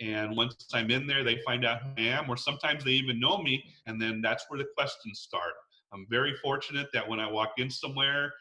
And 0.00 0.36
once 0.36 0.66
I'm 0.72 0.90
in 0.90 1.06
there, 1.06 1.22
they 1.22 1.40
find 1.44 1.64
out 1.64 1.82
who 1.82 2.02
I 2.02 2.06
am, 2.06 2.28
or 2.28 2.36
sometimes 2.36 2.82
they 2.84 2.92
even 2.92 3.20
know 3.20 3.38
me, 3.38 3.64
and 3.86 4.00
then 4.00 4.20
that's 4.20 4.44
where 4.48 4.58
the 4.58 4.66
questions 4.76 5.20
start. 5.20 5.52
I'm 5.92 6.06
very 6.10 6.34
fortunate 6.42 6.88
that 6.92 7.08
when 7.08 7.20
I 7.20 7.30
walk 7.30 7.52
in 7.58 7.70
somewhere, 7.70 8.32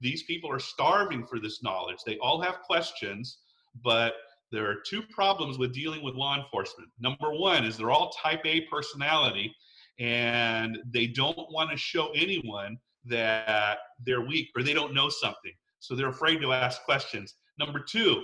these 0.00 0.22
people 0.24 0.50
are 0.50 0.60
starving 0.60 1.26
for 1.26 1.40
this 1.40 1.62
knowledge. 1.62 1.98
They 2.06 2.18
all 2.18 2.40
have 2.40 2.60
questions, 2.60 3.38
but 3.82 4.14
there 4.52 4.68
are 4.70 4.76
two 4.86 5.02
problems 5.10 5.58
with 5.58 5.74
dealing 5.74 6.02
with 6.02 6.14
law 6.14 6.36
enforcement. 6.36 6.90
Number 7.00 7.32
one 7.32 7.64
is 7.64 7.76
they're 7.76 7.90
all 7.90 8.10
type 8.10 8.40
A 8.44 8.62
personality, 8.62 9.54
and 9.98 10.78
they 10.92 11.06
don't 11.06 11.50
want 11.50 11.70
to 11.70 11.76
show 11.76 12.10
anyone 12.14 12.78
that 13.04 13.78
they're 14.04 14.20
weak 14.20 14.50
or 14.56 14.62
they 14.62 14.74
don't 14.74 14.94
know 14.94 15.08
something. 15.08 15.52
So 15.80 15.94
they're 15.94 16.08
afraid 16.08 16.40
to 16.42 16.52
ask 16.52 16.82
questions. 16.84 17.34
Number 17.58 17.80
two, 17.80 18.22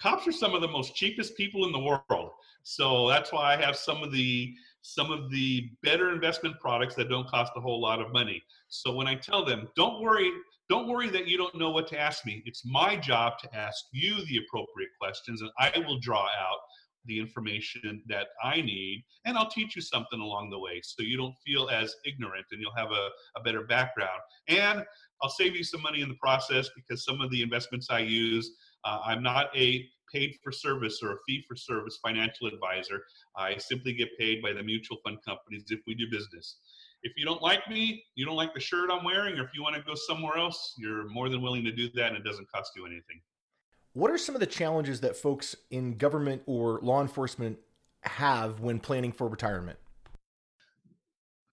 cops 0.00 0.26
are 0.26 0.32
some 0.32 0.54
of 0.54 0.60
the 0.60 0.68
most 0.68 0.94
cheapest 0.94 1.36
people 1.36 1.66
in 1.66 1.72
the 1.72 1.78
world. 1.78 2.30
So 2.62 3.08
that's 3.08 3.32
why 3.32 3.54
I 3.54 3.60
have 3.64 3.76
some 3.76 4.02
of 4.02 4.12
the 4.12 4.54
some 4.82 5.10
of 5.10 5.30
the 5.30 5.68
better 5.82 6.12
investment 6.12 6.60
products 6.60 6.94
that 6.94 7.08
don't 7.08 7.28
cost 7.28 7.52
a 7.56 7.60
whole 7.60 7.80
lot 7.80 8.00
of 8.00 8.12
money. 8.12 8.40
So 8.68 8.94
when 8.94 9.08
I 9.08 9.16
tell 9.16 9.44
them, 9.44 9.68
don't 9.74 10.00
worry, 10.00 10.30
don't 10.68 10.86
worry 10.88 11.08
that 11.10 11.26
you 11.26 11.36
don't 11.36 11.56
know 11.56 11.70
what 11.70 11.88
to 11.88 11.98
ask 11.98 12.24
me. 12.24 12.42
It's 12.46 12.62
my 12.64 12.96
job 12.96 13.38
to 13.40 13.56
ask 13.56 13.84
you 13.92 14.24
the 14.26 14.38
appropriate 14.38 14.90
questions 15.00 15.42
and 15.42 15.50
I 15.58 15.72
will 15.86 15.98
draw 15.98 16.22
out 16.22 16.58
the 17.06 17.18
information 17.18 18.02
that 18.08 18.28
I 18.42 18.60
need, 18.60 19.04
and 19.24 19.36
I'll 19.36 19.50
teach 19.50 19.76
you 19.76 19.82
something 19.82 20.20
along 20.20 20.50
the 20.50 20.58
way 20.58 20.80
so 20.82 21.02
you 21.02 21.16
don't 21.16 21.34
feel 21.44 21.68
as 21.68 21.94
ignorant 22.04 22.46
and 22.50 22.60
you'll 22.60 22.74
have 22.76 22.90
a, 22.90 23.08
a 23.36 23.42
better 23.42 23.62
background. 23.62 24.20
And 24.48 24.84
I'll 25.22 25.30
save 25.30 25.56
you 25.56 25.64
some 25.64 25.82
money 25.82 26.02
in 26.02 26.08
the 26.08 26.16
process 26.16 26.68
because 26.74 27.04
some 27.04 27.20
of 27.20 27.30
the 27.30 27.42
investments 27.42 27.88
I 27.90 28.00
use, 28.00 28.50
uh, 28.86 29.00
I'm 29.04 29.22
not 29.22 29.54
a 29.56 29.88
paid 30.12 30.36
for 30.42 30.52
service 30.52 31.00
or 31.02 31.12
a 31.12 31.16
fee 31.26 31.44
for 31.46 31.56
service 31.56 31.98
financial 32.02 32.46
advisor. 32.46 33.02
I 33.36 33.56
simply 33.58 33.92
get 33.92 34.16
paid 34.16 34.40
by 34.40 34.52
the 34.52 34.62
mutual 34.62 34.98
fund 35.04 35.18
companies 35.24 35.64
if 35.70 35.80
we 35.86 35.94
do 35.94 36.06
business. 36.08 36.58
If 37.02 37.12
you 37.16 37.24
don't 37.24 37.42
like 37.42 37.68
me, 37.68 38.04
you 38.14 38.24
don't 38.24 38.36
like 38.36 38.54
the 38.54 38.60
shirt 38.60 38.88
I'm 38.90 39.04
wearing, 39.04 39.38
or 39.38 39.44
if 39.44 39.50
you 39.54 39.62
want 39.62 39.74
to 39.74 39.82
go 39.82 39.94
somewhere 39.94 40.38
else, 40.38 40.74
you're 40.78 41.08
more 41.08 41.28
than 41.28 41.42
willing 41.42 41.64
to 41.64 41.72
do 41.72 41.90
that 41.94 42.08
and 42.08 42.16
it 42.16 42.24
doesn't 42.24 42.50
cost 42.50 42.72
you 42.76 42.86
anything. 42.86 43.20
What 43.92 44.10
are 44.10 44.18
some 44.18 44.34
of 44.34 44.40
the 44.40 44.46
challenges 44.46 45.00
that 45.00 45.16
folks 45.16 45.56
in 45.70 45.96
government 45.96 46.42
or 46.46 46.78
law 46.82 47.02
enforcement 47.02 47.58
have 48.02 48.60
when 48.60 48.78
planning 48.78 49.10
for 49.10 49.26
retirement? 49.26 49.78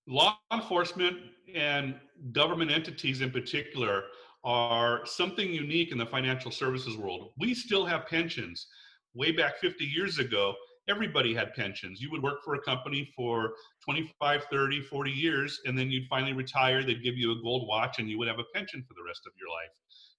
Law 0.06 0.38
enforcement 0.52 1.18
and 1.56 1.96
government 2.32 2.70
entities 2.72 3.22
in 3.22 3.32
particular 3.32 4.04
are 4.44 5.06
something 5.06 5.52
unique 5.52 5.92
in 5.92 5.98
the 5.98 6.06
financial 6.06 6.52
services 6.52 6.98
world. 6.98 7.32
We 7.38 7.54
still 7.54 7.86
have 7.86 8.08
pensions. 8.08 8.68
Way 9.14 9.32
back 9.32 9.58
50 9.60 9.86
years 9.86 10.20
ago, 10.20 10.54
everybody 10.90 11.34
had 11.34 11.54
pensions. 11.54 12.02
You 12.02 12.12
would 12.12 12.24
work 12.24 12.44
for 12.44 12.56
a 12.56 12.62
company 12.62 13.12
for 13.16 13.54
25, 13.86 14.46
30, 14.52 14.82
40 14.82 15.12
years, 15.12 15.62
and 15.66 15.78
then 15.78 15.90
you'd 15.90 16.08
finally 16.10 16.34
retire. 16.34 16.84
They'd 16.84 17.04
give 17.04 17.18
you 17.18 17.32
a 17.32 17.42
gold 17.42 17.68
watch, 17.68 18.00
and 18.00 18.10
you 18.10 18.18
would 18.18 18.28
have 18.28 18.40
a 18.40 18.54
pension 18.54 18.84
for 18.88 18.94
the 18.96 19.04
rest 19.06 19.22
of 19.26 19.34
your 19.40 19.50
life. 19.50 19.72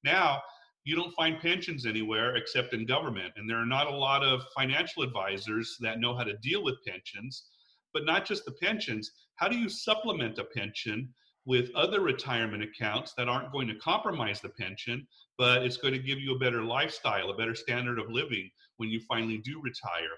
Now, 0.05 0.41
you 0.85 0.95
don't 0.95 1.15
find 1.15 1.41
pensions 1.41 1.87
anywhere 1.87 2.37
except 2.37 2.75
in 2.75 2.87
government. 2.87 3.33
And 3.37 3.49
there 3.49 3.59
are 3.59 3.67
not 3.67 3.87
a 3.87 3.97
lot 3.97 4.23
of 4.23 4.43
financial 4.57 5.03
advisors 5.03 5.77
that 5.81 5.99
know 5.99 6.15
how 6.15 6.25
to 6.25 6.37
deal 6.39 6.63
with 6.63 6.85
pensions, 6.87 7.45
but 7.93 8.05
not 8.05 8.27
just 8.27 8.45
the 8.45 8.53
pensions. 8.53 9.11
How 9.37 9.49
do 9.49 9.57
you 9.57 9.69
supplement 9.69 10.39
a 10.39 10.45
pension 10.45 11.09
with 11.47 11.71
other 11.75 12.01
retirement 12.01 12.63
accounts 12.63 13.13
that 13.17 13.29
aren't 13.29 13.53
going 13.53 13.69
to 13.69 13.75
compromise 13.77 14.41
the 14.41 14.49
pension, 14.51 15.07
but 15.37 15.63
it's 15.63 15.77
going 15.77 15.95
to 15.95 16.01
give 16.01 16.19
you 16.19 16.35
a 16.35 16.39
better 16.39 16.63
lifestyle, 16.63 17.31
a 17.31 17.37
better 17.37 17.55
standard 17.55 17.99
of 17.99 18.11
living 18.11 18.51
when 18.79 18.89
you 18.89 19.01
finally 19.09 19.39
do 19.39 19.61
retire? 19.63 20.17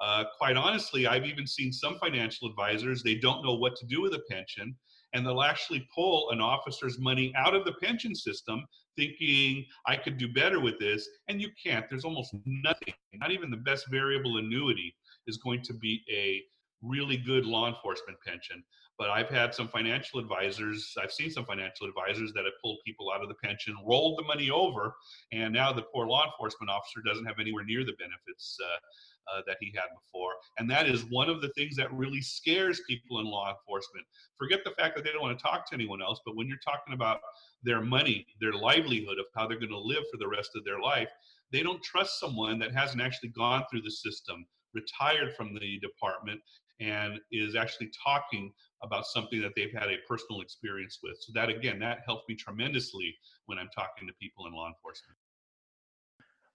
Uh, 0.00 0.24
quite 0.36 0.56
honestly, 0.56 1.06
I've 1.06 1.24
even 1.24 1.46
seen 1.46 1.72
some 1.72 1.98
financial 1.98 2.48
advisors, 2.48 3.02
they 3.02 3.14
don't 3.14 3.42
know 3.42 3.54
what 3.54 3.76
to 3.76 3.86
do 3.86 4.02
with 4.02 4.12
a 4.12 4.22
pension 4.30 4.76
and 5.12 5.24
they'll 5.24 5.42
actually 5.42 5.88
pull 5.94 6.30
an 6.30 6.40
officer's 6.40 6.98
money 6.98 7.32
out 7.36 7.54
of 7.54 7.64
the 7.64 7.72
pension 7.82 8.14
system 8.14 8.64
thinking 8.96 9.64
I 9.86 9.96
could 9.96 10.18
do 10.18 10.32
better 10.32 10.60
with 10.60 10.78
this, 10.78 11.08
and 11.28 11.40
you 11.40 11.48
can't. 11.62 11.86
There's 11.88 12.04
almost 12.04 12.34
nothing, 12.44 12.94
not 13.14 13.30
even 13.30 13.50
the 13.50 13.56
best 13.58 13.86
variable 13.90 14.38
annuity 14.38 14.94
is 15.26 15.38
going 15.38 15.62
to 15.62 15.74
be 15.74 16.02
a 16.10 16.42
really 16.82 17.16
good 17.16 17.46
law 17.46 17.68
enforcement 17.68 18.18
pension. 18.24 18.62
But 18.98 19.10
I've 19.10 19.28
had 19.28 19.54
some 19.54 19.68
financial 19.68 20.20
advisors, 20.20 20.94
I've 21.00 21.12
seen 21.12 21.30
some 21.30 21.44
financial 21.44 21.86
advisors 21.86 22.32
that 22.32 22.44
have 22.44 22.54
pulled 22.62 22.78
people 22.86 23.10
out 23.12 23.22
of 23.22 23.28
the 23.28 23.34
pension, 23.34 23.76
rolled 23.86 24.18
the 24.18 24.24
money 24.24 24.50
over, 24.50 24.94
and 25.32 25.52
now 25.52 25.70
the 25.72 25.82
poor 25.82 26.06
law 26.06 26.24
enforcement 26.24 26.70
officer 26.70 27.00
doesn't 27.04 27.26
have 27.26 27.38
anywhere 27.38 27.64
near 27.64 27.84
the 27.84 27.92
benefits 27.98 28.56
uh, 28.62 29.36
uh, 29.36 29.42
that 29.46 29.58
he 29.60 29.70
had 29.74 29.88
before. 29.94 30.32
And 30.58 30.70
that 30.70 30.86
is 30.86 31.04
one 31.10 31.28
of 31.28 31.42
the 31.42 31.50
things 31.50 31.76
that 31.76 31.92
really 31.92 32.22
scares 32.22 32.80
people 32.88 33.20
in 33.20 33.26
law 33.26 33.50
enforcement. 33.50 34.06
Forget 34.38 34.60
the 34.64 34.70
fact 34.78 34.96
that 34.96 35.04
they 35.04 35.12
don't 35.12 35.22
want 35.22 35.38
to 35.38 35.42
talk 35.42 35.68
to 35.68 35.74
anyone 35.74 36.00
else, 36.00 36.20
but 36.24 36.36
when 36.36 36.48
you're 36.48 36.56
talking 36.64 36.94
about 36.94 37.20
their 37.62 37.82
money, 37.82 38.26
their 38.40 38.52
livelihood, 38.52 39.18
of 39.18 39.26
how 39.34 39.46
they're 39.46 39.58
going 39.58 39.68
to 39.70 39.78
live 39.78 40.04
for 40.10 40.16
the 40.16 40.28
rest 40.28 40.52
of 40.54 40.64
their 40.64 40.80
life, 40.80 41.10
they 41.52 41.62
don't 41.62 41.82
trust 41.82 42.18
someone 42.18 42.58
that 42.60 42.72
hasn't 42.72 43.02
actually 43.02 43.30
gone 43.30 43.64
through 43.70 43.82
the 43.82 43.90
system, 43.90 44.46
retired 44.74 45.34
from 45.36 45.54
the 45.54 45.78
department, 45.80 46.40
and 46.80 47.18
is 47.32 47.56
actually 47.56 47.90
talking 48.04 48.52
about 48.82 49.06
something 49.06 49.40
that 49.40 49.52
they've 49.56 49.72
had 49.72 49.88
a 49.88 49.96
personal 50.08 50.40
experience 50.40 50.98
with. 51.02 51.16
So 51.20 51.32
that 51.34 51.48
again, 51.48 51.78
that 51.80 51.98
helps 52.06 52.24
me 52.28 52.34
tremendously 52.34 53.14
when 53.46 53.58
I'm 53.58 53.70
talking 53.74 54.06
to 54.06 54.14
people 54.20 54.46
in 54.46 54.52
law 54.52 54.68
enforcement. 54.68 55.16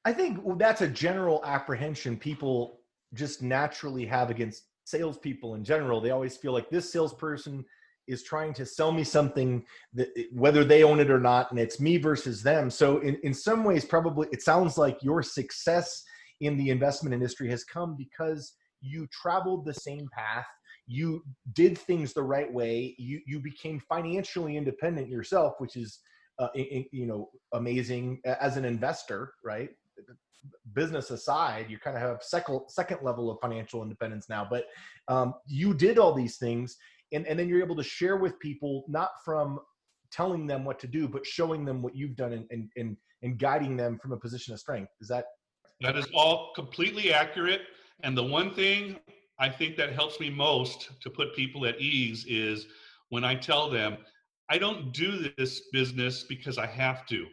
I 0.06 0.13
think 0.13 0.40
that's 0.58 0.82
a 0.82 0.88
general 0.88 1.42
apprehension 1.46 2.18
people 2.18 2.80
just 3.13 3.42
naturally 3.42 4.06
have 4.06 4.30
against 4.30 4.63
salespeople 4.86 5.56
in 5.56 5.63
general. 5.63 6.01
They 6.01 6.12
always 6.12 6.38
feel 6.38 6.54
like 6.54 6.70
this 6.70 6.92
salesperson 6.92 7.66
is 8.08 8.24
trying 8.24 8.54
to 8.54 8.66
sell 8.66 8.92
me 8.92 9.04
something 9.04 9.63
that 9.94 10.10
eh, 10.18 10.24
whether 10.32 10.63
they 10.63 10.84
own 10.84 11.00
it 11.00 11.12
or 11.12 11.20
not, 11.20 11.51
and 11.51 11.60
it's 11.60 11.80
me 11.80 11.98
versus 11.98 12.42
them. 12.42 12.70
So 12.70 12.98
in, 13.00 13.16
in 13.24 13.34
some 13.34 13.63
ways, 13.63 13.86
probably 13.86 14.28
it 14.32 14.42
sounds 14.42 14.78
like 14.78 14.98
your 15.01 15.22
success 15.22 16.04
in 16.42 16.58
the 16.58 16.70
investment 16.70 17.13
industry 17.13 17.50
has 17.50 17.63
come 17.63 17.96
because 17.96 18.54
you 18.82 19.08
traveled 19.12 19.66
the 19.66 19.74
same 19.74 20.08
path 20.14 20.46
you 20.88 21.24
did 21.54 21.78
things 21.78 22.14
the 22.14 22.24
right 22.24 22.52
way 22.52 22.96
you 22.98 23.22
you 23.26 23.40
became 23.40 23.80
financially 23.80 24.58
independent 24.58 25.08
yourself 25.10 25.54
which 25.60 25.76
is 25.76 26.00
uh, 26.40 26.48
you 26.56 27.06
know 27.06 27.30
amazing 27.54 28.20
as 28.26 28.58
an 28.58 28.66
investor 28.66 29.34
right 29.44 29.70
business 30.74 31.12
aside, 31.12 31.68
you 31.70 31.78
kind 31.78 31.96
of 31.96 32.02
have 32.02 32.24
second 32.24 32.62
second 32.68 33.00
level 33.04 33.30
of 33.30 33.40
financial 33.42 33.84
independence 33.84 34.28
now. 34.30 34.48
But 34.50 34.66
um, 35.08 35.36
you 35.46 35.74
did 35.74 35.98
all 35.98 36.14
these 36.14 36.38
things, 36.38 36.78
and 37.12 37.26
and 37.28 37.38
then 37.38 37.48
you're 37.48 37.64
able 37.64 37.76
to 37.76 37.84
share 37.84 38.18
with 38.18 38.40
people 38.40 38.86
not 38.88 39.12
from 39.24 39.60
telling 40.12 40.48
them 40.48 40.66
what 40.66 40.80
to 40.80 40.88
do, 40.88 41.08
but 41.08 41.26
showing 41.26 41.66
them 41.66 41.82
what 41.82 41.96
you've 41.96 42.16
done 42.16 42.34
and 42.34 42.46
and 42.52 42.70
and, 42.76 42.98
and 43.22 43.38
guiding 43.38 43.78
them 43.78 44.00
from 44.00 44.12
a 44.14 44.18
position 44.18 44.54
of 44.54 44.60
strength. 44.60 44.92
Is 45.02 45.08
that? 45.10 45.26
That 45.82 45.98
is 45.98 46.08
all 46.14 46.52
completely 46.56 47.12
accurate. 47.12 47.62
And 48.03 48.17
the 48.17 48.24
one 48.24 48.53
thing 48.53 48.98
I 49.39 49.50
think 49.50 49.75
that 49.77 49.93
helps 49.93 50.20
me 50.20 50.29
most 50.29 50.89
to 51.01 51.10
put 51.10 51.36
people 51.36 51.65
at 51.65 51.79
ease 51.79 52.25
is 52.27 52.67
when 53.10 53.24
I 53.24 53.36
tell 53.36 53.70
them, 53.70 53.98
I 54.50 54.58
don't 54.58 54.91
do 54.91 55.29
this 55.38 55.62
business 55.72 56.24
because 56.24 56.58
I 56.58 56.65
have 56.65 57.05
to. 57.08 57.25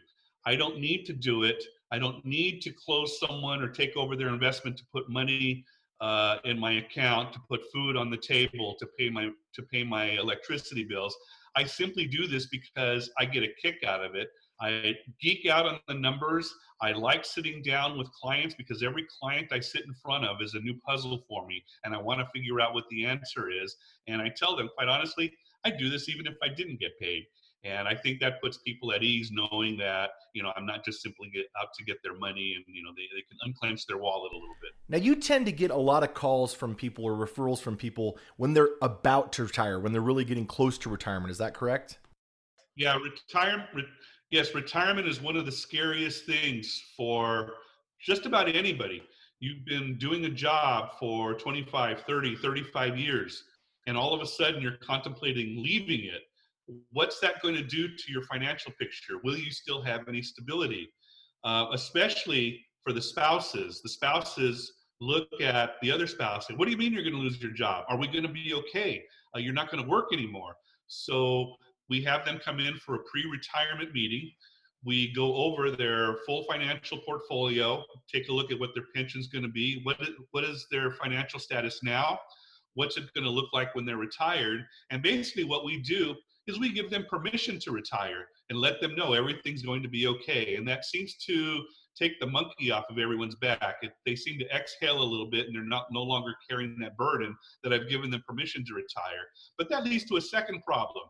I 0.45 0.55
don't 0.55 0.79
need 0.79 1.05
to 1.05 1.13
do 1.13 1.43
it 1.43 1.63
I 1.91 1.99
don't 1.99 2.23
need 2.23 2.61
to 2.61 2.71
close 2.71 3.19
someone 3.19 3.61
or 3.61 3.67
take 3.67 3.97
over 3.97 4.15
their 4.15 4.29
investment 4.29 4.77
to 4.77 4.85
put 4.93 5.09
money 5.09 5.65
uh, 6.01 6.37
in 6.45 6.57
my 6.59 6.73
account, 6.73 7.33
to 7.33 7.39
put 7.49 7.61
food 7.73 7.97
on 7.97 8.09
the 8.09 8.17
table, 8.17 8.75
to 8.79 8.87
pay 8.97 9.09
my 9.09 9.29
to 9.53 9.63
pay 9.63 9.83
my 9.83 10.11
electricity 10.11 10.83
bills. 10.83 11.15
I 11.55 11.63
simply 11.63 12.05
do 12.05 12.27
this 12.27 12.47
because 12.47 13.09
I 13.17 13.25
get 13.25 13.43
a 13.43 13.49
kick 13.61 13.83
out 13.83 14.03
of 14.03 14.15
it. 14.15 14.29
I 14.61 14.95
geek 15.21 15.47
out 15.47 15.65
on 15.65 15.79
the 15.87 15.93
numbers. 15.93 16.53
I 16.81 16.91
like 16.91 17.25
sitting 17.25 17.61
down 17.61 17.97
with 17.97 18.11
clients 18.11 18.55
because 18.55 18.83
every 18.83 19.05
client 19.19 19.51
I 19.51 19.59
sit 19.59 19.85
in 19.85 19.93
front 19.93 20.25
of 20.25 20.41
is 20.41 20.53
a 20.53 20.59
new 20.59 20.75
puzzle 20.85 21.23
for 21.27 21.45
me, 21.45 21.63
and 21.83 21.93
I 21.93 22.01
want 22.01 22.19
to 22.19 22.27
figure 22.33 22.59
out 22.59 22.73
what 22.73 22.85
the 22.89 23.05
answer 23.05 23.49
is. 23.49 23.75
And 24.07 24.21
I 24.21 24.29
tell 24.29 24.55
them, 24.55 24.69
quite 24.75 24.87
honestly, 24.87 25.33
I 25.65 25.71
do 25.71 25.89
this 25.89 26.09
even 26.09 26.27
if 26.27 26.35
I 26.43 26.47
didn't 26.49 26.79
get 26.79 26.97
paid. 26.99 27.25
And 27.65 27.89
I 27.89 27.95
think 27.95 28.21
that 28.21 28.41
puts 28.41 28.57
people 28.59 28.93
at 28.93 29.03
ease 29.03 29.31
knowing 29.33 29.77
that, 29.79 30.11
you 30.33 30.41
know, 30.41 30.53
I'm 30.55 30.65
not 30.65 30.85
just 30.85 31.01
simply 31.01 31.29
get 31.29 31.47
out 31.61 31.73
to 31.77 31.83
get 31.83 31.97
their 32.01 32.15
money 32.15 32.53
and, 32.55 32.63
you 32.73 32.81
know, 32.81 32.91
they, 32.95 33.03
they 33.13 33.21
can 33.23 33.37
unclench 33.43 33.85
their 33.85 33.97
wallet 33.97 34.31
a 34.31 34.35
little 34.35 34.55
bit. 34.61 34.71
Now, 34.87 34.97
you 34.97 35.15
tend 35.17 35.45
to 35.45 35.51
get 35.51 35.69
a 35.69 35.77
lot 35.77 36.03
of 36.03 36.13
calls 36.13 36.53
from 36.53 36.73
people 36.73 37.03
or 37.03 37.13
referrals 37.13 37.59
from 37.59 37.75
people 37.75 38.17
when 38.37 38.53
they're 38.53 38.69
about 38.81 39.33
to 39.33 39.43
retire, 39.43 39.77
when 39.77 39.91
they're 39.91 40.01
really 40.01 40.23
getting 40.23 40.45
close 40.45 40.77
to 40.79 40.89
retirement. 40.89 41.31
Is 41.31 41.37
that 41.39 41.53
correct? 41.53 41.99
Yeah, 42.77 42.95
retirement. 42.95 43.87
Yes, 44.31 44.53
retirement 44.53 45.07
is 45.07 45.21
one 45.21 45.35
of 45.35 45.45
the 45.45 45.51
scariest 45.51 46.25
things 46.25 46.83
for 46.95 47.53
just 47.99 48.25
about 48.25 48.47
anybody. 48.47 49.01
You've 49.39 49.65
been 49.65 49.97
doing 49.97 50.25
a 50.25 50.29
job 50.29 50.91
for 50.99 51.33
25, 51.33 52.01
30, 52.01 52.35
35 52.35 52.97
years, 52.97 53.43
and 53.87 53.97
all 53.97 54.13
of 54.13 54.21
a 54.21 54.25
sudden 54.25 54.61
you're 54.61 54.77
contemplating 54.77 55.63
leaving 55.63 56.05
it 56.05 56.21
what's 56.91 57.19
that 57.19 57.41
going 57.41 57.55
to 57.55 57.63
do 57.63 57.87
to 57.87 58.11
your 58.11 58.23
financial 58.23 58.71
picture? 58.79 59.15
Will 59.23 59.37
you 59.37 59.51
still 59.51 59.81
have 59.81 60.07
any 60.07 60.21
stability? 60.21 60.91
Uh, 61.43 61.67
especially 61.73 62.65
for 62.83 62.93
the 62.93 63.01
spouses. 63.01 63.81
The 63.81 63.89
spouses 63.89 64.73
look 65.01 65.27
at 65.41 65.75
the 65.81 65.91
other 65.91 66.07
spouse 66.07 66.49
and 66.49 66.57
what 66.59 66.65
do 66.65 66.71
you 66.71 66.77
mean 66.77 66.91
you're 66.91 67.03
going 67.03 67.15
to 67.15 67.21
lose 67.21 67.41
your 67.41 67.53
job? 67.53 67.85
Are 67.87 67.97
we 67.97 68.07
going 68.07 68.23
to 68.23 68.29
be 68.29 68.53
okay? 68.53 69.03
Uh, 69.33 69.39
you're 69.39 69.53
not 69.53 69.71
going 69.71 69.81
to 69.81 69.89
work 69.89 70.07
anymore. 70.11 70.55
So 70.87 71.55
we 71.89 72.03
have 72.03 72.25
them 72.25 72.39
come 72.43 72.59
in 72.59 72.75
for 72.77 72.95
a 72.95 73.03
pre-retirement 73.03 73.93
meeting. 73.93 74.31
We 74.83 75.13
go 75.13 75.35
over 75.35 75.71
their 75.71 76.17
full 76.25 76.45
financial 76.49 76.99
portfolio, 76.99 77.83
take 78.11 78.29
a 78.29 78.33
look 78.33 78.51
at 78.51 78.59
what 78.59 78.69
their 78.73 78.85
pension's 78.95 79.27
going 79.27 79.43
to 79.43 79.49
be, 79.49 79.81
what 79.83 79.99
is, 79.99 80.09
what 80.31 80.43
is 80.45 80.67
their 80.71 80.91
financial 80.91 81.39
status 81.39 81.81
now, 81.83 82.19
what's 82.75 82.95
it 82.95 83.13
going 83.13 83.25
to 83.25 83.29
look 83.29 83.51
like 83.51 83.75
when 83.75 83.85
they're 83.85 83.97
retired, 83.97 84.61
and 84.89 85.03
basically 85.03 85.43
what 85.43 85.65
we 85.65 85.81
do 85.81 86.15
is 86.47 86.59
we 86.59 86.71
give 86.71 86.89
them 86.89 87.05
permission 87.09 87.59
to 87.59 87.71
retire 87.71 88.27
and 88.49 88.59
let 88.59 88.81
them 88.81 88.95
know 88.95 89.13
everything's 89.13 89.61
going 89.61 89.83
to 89.83 89.89
be 89.89 90.07
okay. 90.07 90.55
And 90.55 90.67
that 90.67 90.85
seems 90.85 91.15
to 91.27 91.63
take 91.95 92.19
the 92.19 92.25
monkey 92.25 92.71
off 92.71 92.85
of 92.89 92.97
everyone's 92.97 93.35
back. 93.35 93.75
It, 93.81 93.91
they 94.05 94.15
seem 94.15 94.39
to 94.39 94.55
exhale 94.55 95.01
a 95.01 95.03
little 95.03 95.29
bit 95.29 95.45
and 95.45 95.55
they're 95.55 95.63
not 95.63 95.87
no 95.91 96.01
longer 96.01 96.33
carrying 96.49 96.77
that 96.79 96.97
burden 96.97 97.35
that 97.63 97.73
I've 97.73 97.89
given 97.89 98.09
them 98.09 98.23
permission 98.27 98.65
to 98.65 98.73
retire. 98.73 99.27
But 99.57 99.69
that 99.69 99.83
leads 99.83 100.05
to 100.05 100.17
a 100.17 100.21
second 100.21 100.63
problem. 100.63 101.03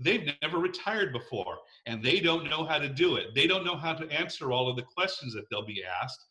They've 0.00 0.28
never 0.42 0.58
retired 0.58 1.12
before 1.12 1.58
and 1.86 2.02
they 2.02 2.20
don't 2.20 2.48
know 2.48 2.64
how 2.64 2.78
to 2.78 2.88
do 2.88 3.16
it. 3.16 3.34
They 3.34 3.46
don't 3.46 3.64
know 3.64 3.76
how 3.76 3.92
to 3.94 4.10
answer 4.10 4.50
all 4.50 4.68
of 4.68 4.76
the 4.76 4.82
questions 4.82 5.34
that 5.34 5.44
they'll 5.50 5.66
be 5.66 5.84
asked 5.84 6.24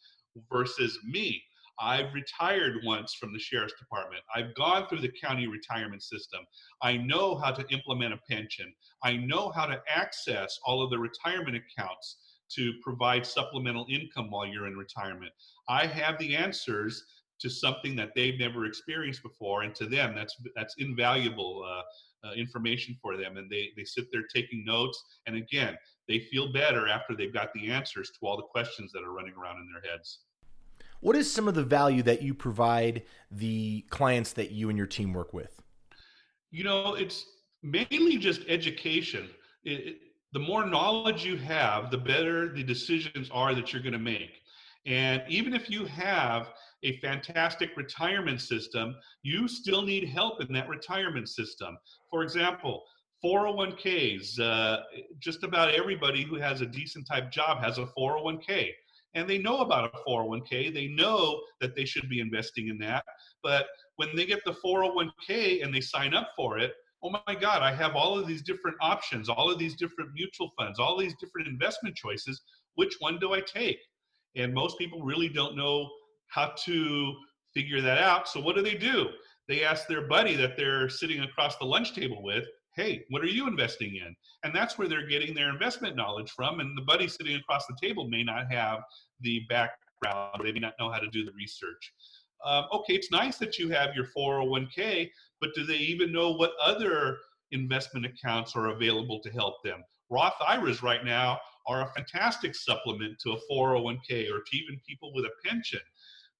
versus 0.51 0.97
me. 1.05 1.41
I've 1.81 2.13
retired 2.13 2.81
once 2.83 3.13
from 3.13 3.31
the 3.31 3.39
sheriff's 3.39 3.79
department. 3.79 4.21
I've 4.35 4.53
gone 4.55 4.87
through 4.87 4.99
the 4.99 5.13
county 5.23 5.47
retirement 5.47 6.03
system. 6.03 6.41
I 6.81 6.97
know 6.97 7.37
how 7.37 7.51
to 7.51 7.65
implement 7.69 8.13
a 8.13 8.19
pension. 8.29 8.73
I 9.03 9.15
know 9.15 9.49
how 9.49 9.65
to 9.65 9.81
access 9.87 10.59
all 10.65 10.83
of 10.83 10.89
the 10.89 10.99
retirement 10.99 11.55
accounts 11.55 12.17
to 12.55 12.73
provide 12.83 13.25
supplemental 13.25 13.85
income 13.89 14.29
while 14.29 14.45
you're 14.45 14.67
in 14.67 14.75
retirement. 14.75 15.31
I 15.69 15.85
have 15.85 16.17
the 16.19 16.35
answers 16.35 17.05
to 17.39 17.49
something 17.49 17.95
that 17.95 18.11
they've 18.15 18.37
never 18.37 18.65
experienced 18.65 19.23
before, 19.23 19.61
and 19.61 19.73
to 19.75 19.85
them, 19.85 20.13
that's 20.15 20.35
that's 20.55 20.75
invaluable 20.77 21.63
uh, 21.65 21.83
uh, 22.23 22.31
information 22.33 22.97
for 23.01 23.17
them. 23.17 23.37
And 23.37 23.49
they 23.49 23.69
they 23.75 23.83
sit 23.83 24.07
there 24.11 24.23
taking 24.33 24.63
notes, 24.65 25.03
and 25.25 25.35
again, 25.35 25.77
they 26.07 26.19
feel 26.19 26.51
better 26.51 26.87
after 26.87 27.15
they've 27.15 27.33
got 27.33 27.53
the 27.53 27.71
answers 27.71 28.09
to 28.11 28.25
all 28.25 28.37
the 28.37 28.43
questions 28.43 28.91
that 28.93 29.03
are 29.03 29.13
running 29.13 29.33
around 29.35 29.57
in 29.57 29.67
their 29.71 29.91
heads. 29.91 30.19
What 31.01 31.15
is 31.15 31.31
some 31.31 31.47
of 31.47 31.53
the 31.53 31.63
value 31.63 32.03
that 32.03 32.21
you 32.21 32.33
provide 32.33 33.03
the 33.31 33.85
clients 33.89 34.33
that 34.33 34.51
you 34.51 34.69
and 34.69 34.77
your 34.77 34.87
team 34.87 35.13
work 35.13 35.33
with? 35.33 35.61
You 36.51 36.63
know, 36.63 36.95
it's 36.95 37.25
mainly 37.63 38.17
just 38.17 38.41
education. 38.47 39.29
It, 39.63 39.97
the 40.33 40.39
more 40.39 40.65
knowledge 40.65 41.25
you 41.25 41.37
have, 41.37 41.89
the 41.89 41.97
better 41.97 42.49
the 42.49 42.63
decisions 42.63 43.29
are 43.31 43.55
that 43.55 43.71
you're 43.71 43.81
going 43.81 43.93
to 43.93 43.99
make. 43.99 44.41
And 44.85 45.21
even 45.27 45.53
if 45.53 45.69
you 45.69 45.85
have 45.85 46.49
a 46.83 46.97
fantastic 46.99 47.71
retirement 47.75 48.41
system, 48.41 48.95
you 49.23 49.47
still 49.47 49.81
need 49.81 50.07
help 50.07 50.41
in 50.41 50.53
that 50.53 50.69
retirement 50.69 51.29
system. 51.29 51.77
For 52.09 52.23
example, 52.23 52.83
401ks, 53.23 54.39
uh, 54.39 54.79
just 55.19 55.43
about 55.43 55.73
everybody 55.73 56.23
who 56.23 56.35
has 56.35 56.61
a 56.61 56.65
decent 56.65 57.05
type 57.05 57.31
job 57.31 57.61
has 57.61 57.77
a 57.77 57.87
401k. 57.97 58.69
And 59.15 59.29
they 59.29 59.39
know 59.39 59.59
about 59.59 59.93
a 59.93 60.09
401k. 60.09 60.73
They 60.73 60.87
know 60.87 61.41
that 61.59 61.75
they 61.75 61.83
should 61.83 62.07
be 62.09 62.19
investing 62.19 62.67
in 62.67 62.77
that. 62.79 63.03
But 63.43 63.65
when 63.95 64.15
they 64.15 64.25
get 64.25 64.43
the 64.45 64.55
401k 64.63 65.63
and 65.63 65.73
they 65.73 65.81
sign 65.81 66.13
up 66.13 66.29
for 66.35 66.59
it, 66.59 66.73
oh 67.03 67.09
my 67.09 67.35
God, 67.35 67.61
I 67.61 67.73
have 67.73 67.95
all 67.95 68.17
of 68.17 68.27
these 68.27 68.43
different 68.43 68.77
options, 68.81 69.29
all 69.29 69.49
of 69.51 69.57
these 69.57 69.75
different 69.75 70.11
mutual 70.13 70.51
funds, 70.57 70.79
all 70.79 70.97
these 70.97 71.15
different 71.19 71.47
investment 71.47 71.95
choices. 71.95 72.41
Which 72.75 72.95
one 72.99 73.19
do 73.19 73.33
I 73.33 73.41
take? 73.41 73.79
And 74.35 74.53
most 74.53 74.77
people 74.77 75.01
really 75.01 75.29
don't 75.29 75.55
know 75.55 75.89
how 76.29 76.53
to 76.65 77.13
figure 77.53 77.81
that 77.81 77.97
out. 77.97 78.27
So 78.27 78.39
what 78.39 78.55
do 78.55 78.61
they 78.61 78.75
do? 78.75 79.09
They 79.47 79.63
ask 79.63 79.87
their 79.87 80.07
buddy 80.07 80.35
that 80.35 80.55
they're 80.55 80.89
sitting 80.89 81.21
across 81.21 81.57
the 81.57 81.65
lunch 81.65 81.93
table 81.93 82.23
with, 82.23 82.45
hey, 82.75 83.03
what 83.09 83.23
are 83.23 83.27
you 83.27 83.47
investing 83.47 83.95
in? 83.95 84.15
And 84.43 84.55
that's 84.55 84.77
where 84.77 84.87
they're 84.87 85.07
getting 85.07 85.33
their 85.33 85.49
investment 85.49 85.95
knowledge 85.95 86.31
from. 86.31 86.59
And 86.59 86.77
the 86.77 86.83
buddy 86.83 87.07
sitting 87.07 87.35
across 87.35 87.65
the 87.65 87.75
table 87.81 88.07
may 88.07 88.23
not 88.23 88.51
have 88.51 88.79
the 89.21 89.41
background, 89.49 90.41
they 90.43 90.51
may 90.51 90.59
not 90.59 90.75
know 90.79 90.91
how 90.91 90.99
to 90.99 91.09
do 91.09 91.25
the 91.25 91.33
research. 91.33 91.93
Um, 92.45 92.65
okay, 92.71 92.93
it's 92.93 93.11
nice 93.11 93.37
that 93.37 93.57
you 93.57 93.69
have 93.69 93.95
your 93.95 94.05
401k, 94.17 95.09
but 95.41 95.49
do 95.55 95.65
they 95.65 95.75
even 95.75 96.13
know 96.13 96.31
what 96.31 96.51
other 96.63 97.17
investment 97.51 98.05
accounts 98.05 98.55
are 98.55 98.67
available 98.67 99.19
to 99.21 99.29
help 99.29 99.55
them? 99.63 99.83
Roth 100.09 100.35
IRAs 100.47 100.81
right 100.81 101.03
now 101.03 101.39
are 101.67 101.81
a 101.81 101.91
fantastic 101.93 102.55
supplement 102.55 103.19
to 103.19 103.33
a 103.33 103.39
401k 103.51 104.31
or 104.31 104.41
to 104.41 104.57
even 104.57 104.79
people 104.87 105.11
with 105.13 105.25
a 105.25 105.47
pension 105.47 105.81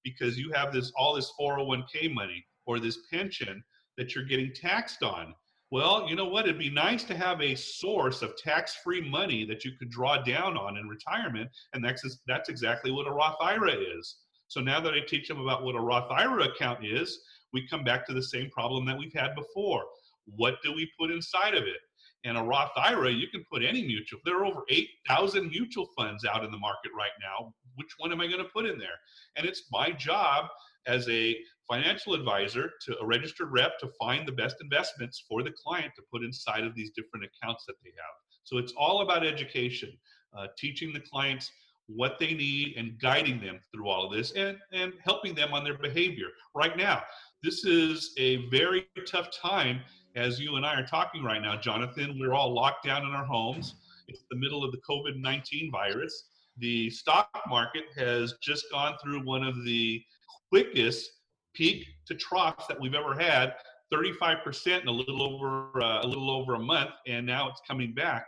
because 0.04 0.38
you 0.38 0.52
have 0.54 0.72
this 0.72 0.92
all 0.96 1.14
this 1.14 1.32
401k 1.40 2.12
money 2.12 2.44
or 2.66 2.78
this 2.78 2.98
pension 3.12 3.62
that 3.96 4.14
you're 4.14 4.24
getting 4.24 4.52
taxed 4.52 5.02
on. 5.02 5.34
Well, 5.70 6.08
you 6.08 6.16
know 6.16 6.26
what? 6.26 6.46
It'd 6.46 6.58
be 6.58 6.70
nice 6.70 7.04
to 7.04 7.16
have 7.16 7.40
a 7.40 7.54
source 7.54 8.22
of 8.22 8.36
tax-free 8.36 9.08
money 9.08 9.44
that 9.44 9.64
you 9.64 9.72
could 9.78 9.90
draw 9.90 10.20
down 10.20 10.56
on 10.56 10.76
in 10.76 10.88
retirement, 10.88 11.48
and 11.74 11.84
that's 11.84 12.02
that's 12.26 12.48
exactly 12.48 12.90
what 12.90 13.06
a 13.06 13.12
Roth 13.12 13.36
IRA 13.40 13.74
is. 13.74 14.16
So 14.48 14.60
now 14.60 14.80
that 14.80 14.94
I 14.94 15.00
teach 15.06 15.28
them 15.28 15.40
about 15.40 15.62
what 15.62 15.76
a 15.76 15.80
Roth 15.80 16.10
IRA 16.10 16.46
account 16.46 16.84
is, 16.84 17.20
we 17.52 17.68
come 17.68 17.84
back 17.84 18.04
to 18.06 18.12
the 18.12 18.22
same 18.22 18.50
problem 18.50 18.84
that 18.86 18.98
we've 18.98 19.14
had 19.14 19.36
before. 19.36 19.84
What 20.24 20.56
do 20.64 20.72
we 20.72 20.90
put 20.98 21.10
inside 21.10 21.54
of 21.54 21.64
it? 21.64 21.78
And 22.24 22.36
a 22.36 22.42
Roth 22.42 22.72
IRA, 22.76 23.10
you 23.10 23.28
can 23.28 23.44
put 23.50 23.62
any 23.62 23.82
mutual. 23.82 24.20
There 24.24 24.38
are 24.38 24.44
over 24.44 24.62
8,000 24.68 25.48
mutual 25.48 25.88
funds 25.96 26.24
out 26.24 26.44
in 26.44 26.50
the 26.50 26.58
market 26.58 26.92
right 26.96 27.10
now. 27.20 27.54
Which 27.76 27.94
one 27.98 28.12
am 28.12 28.20
I 28.20 28.26
going 28.26 28.44
to 28.44 28.50
put 28.52 28.66
in 28.66 28.78
there? 28.78 28.98
And 29.36 29.46
it's 29.46 29.64
my 29.72 29.90
job 29.90 30.46
as 30.86 31.08
a 31.08 31.36
financial 31.68 32.14
advisor 32.14 32.72
to 32.86 32.98
a 33.00 33.06
registered 33.06 33.50
rep 33.52 33.78
to 33.78 33.88
find 33.98 34.26
the 34.26 34.32
best 34.32 34.56
investments 34.60 35.24
for 35.28 35.42
the 35.42 35.52
client 35.52 35.92
to 35.96 36.02
put 36.12 36.22
inside 36.22 36.64
of 36.64 36.74
these 36.74 36.90
different 36.90 37.24
accounts 37.24 37.64
that 37.66 37.76
they 37.82 37.90
have. 37.90 38.14
So 38.44 38.58
it's 38.58 38.72
all 38.76 39.02
about 39.02 39.24
education, 39.24 39.90
uh, 40.36 40.48
teaching 40.58 40.92
the 40.92 41.00
clients 41.00 41.50
what 41.86 42.18
they 42.18 42.34
need 42.34 42.74
and 42.76 42.98
guiding 43.00 43.40
them 43.40 43.60
through 43.72 43.88
all 43.88 44.04
of 44.04 44.12
this 44.12 44.32
and, 44.32 44.56
and 44.72 44.92
helping 45.04 45.34
them 45.34 45.52
on 45.52 45.64
their 45.64 45.78
behavior. 45.78 46.26
Right 46.54 46.76
now, 46.76 47.02
this 47.42 47.64
is 47.64 48.12
a 48.18 48.48
very 48.48 48.86
tough 49.06 49.28
time 49.30 49.80
as 50.16 50.40
you 50.40 50.56
and 50.56 50.66
I 50.66 50.74
are 50.74 50.86
talking 50.86 51.22
right 51.22 51.40
now, 51.40 51.56
Jonathan. 51.56 52.18
We're 52.18 52.34
all 52.34 52.52
locked 52.52 52.84
down 52.84 53.04
in 53.04 53.12
our 53.12 53.24
homes. 53.24 53.74
It's 54.08 54.24
the 54.30 54.36
middle 54.36 54.64
of 54.64 54.72
the 54.72 54.78
COVID 54.78 55.20
19 55.20 55.70
virus. 55.70 56.24
The 56.58 56.90
stock 56.90 57.28
market 57.48 57.84
has 57.96 58.34
just 58.42 58.70
gone 58.70 58.96
through 59.02 59.24
one 59.24 59.42
of 59.42 59.64
the 59.64 60.02
quickest 60.48 61.10
peak 61.54 61.86
to 62.06 62.14
troughs 62.14 62.66
that 62.66 62.80
we've 62.80 62.94
ever 62.94 63.14
had 63.14 63.54
35% 63.92 64.82
in 64.82 64.88
a 64.88 64.90
little 64.90 65.22
over 65.22 65.82
uh, 65.82 66.02
a 66.02 66.06
little 66.06 66.30
over 66.30 66.54
a 66.54 66.58
month 66.58 66.90
and 67.06 67.26
now 67.26 67.48
it's 67.48 67.60
coming 67.66 67.92
back 67.92 68.26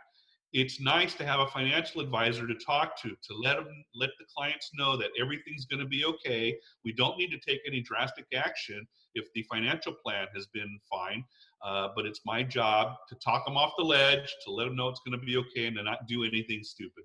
it's 0.53 0.81
nice 0.81 1.15
to 1.15 1.25
have 1.25 1.41
a 1.41 1.47
financial 1.47 2.01
advisor 2.01 2.47
to 2.47 2.55
talk 2.55 3.01
to 3.03 3.09
to 3.09 3.35
let 3.43 3.57
them 3.57 3.85
let 3.95 4.11
the 4.19 4.25
clients 4.37 4.71
know 4.75 4.97
that 4.97 5.11
everything's 5.21 5.65
going 5.67 5.81
to 5.81 5.87
be 5.87 6.05
okay. 6.05 6.57
We 6.85 6.93
don't 6.93 7.17
need 7.17 7.31
to 7.31 7.39
take 7.39 7.61
any 7.67 7.81
drastic 7.81 8.27
action 8.35 8.87
if 9.15 9.27
the 9.35 9.45
financial 9.51 9.95
plan 10.05 10.27
has 10.35 10.47
been 10.55 10.79
fine 10.91 11.25
uh, 11.63 11.89
but 11.95 12.07
it's 12.07 12.21
my 12.27 12.43
job 12.43 12.97
to 13.09 13.15
talk 13.17 13.45
them 13.47 13.57
off 13.57 13.73
the 13.79 13.85
ledge 13.85 14.35
to 14.45 14.51
let 14.51 14.65
them 14.65 14.77
know 14.77 14.89
it's 14.89 15.01
going 15.07 15.19
to 15.19 15.25
be 15.25 15.37
okay 15.37 15.67
and 15.67 15.77
to 15.77 15.83
not 15.83 16.07
do 16.07 16.25
anything 16.25 16.63
stupid. 16.63 17.05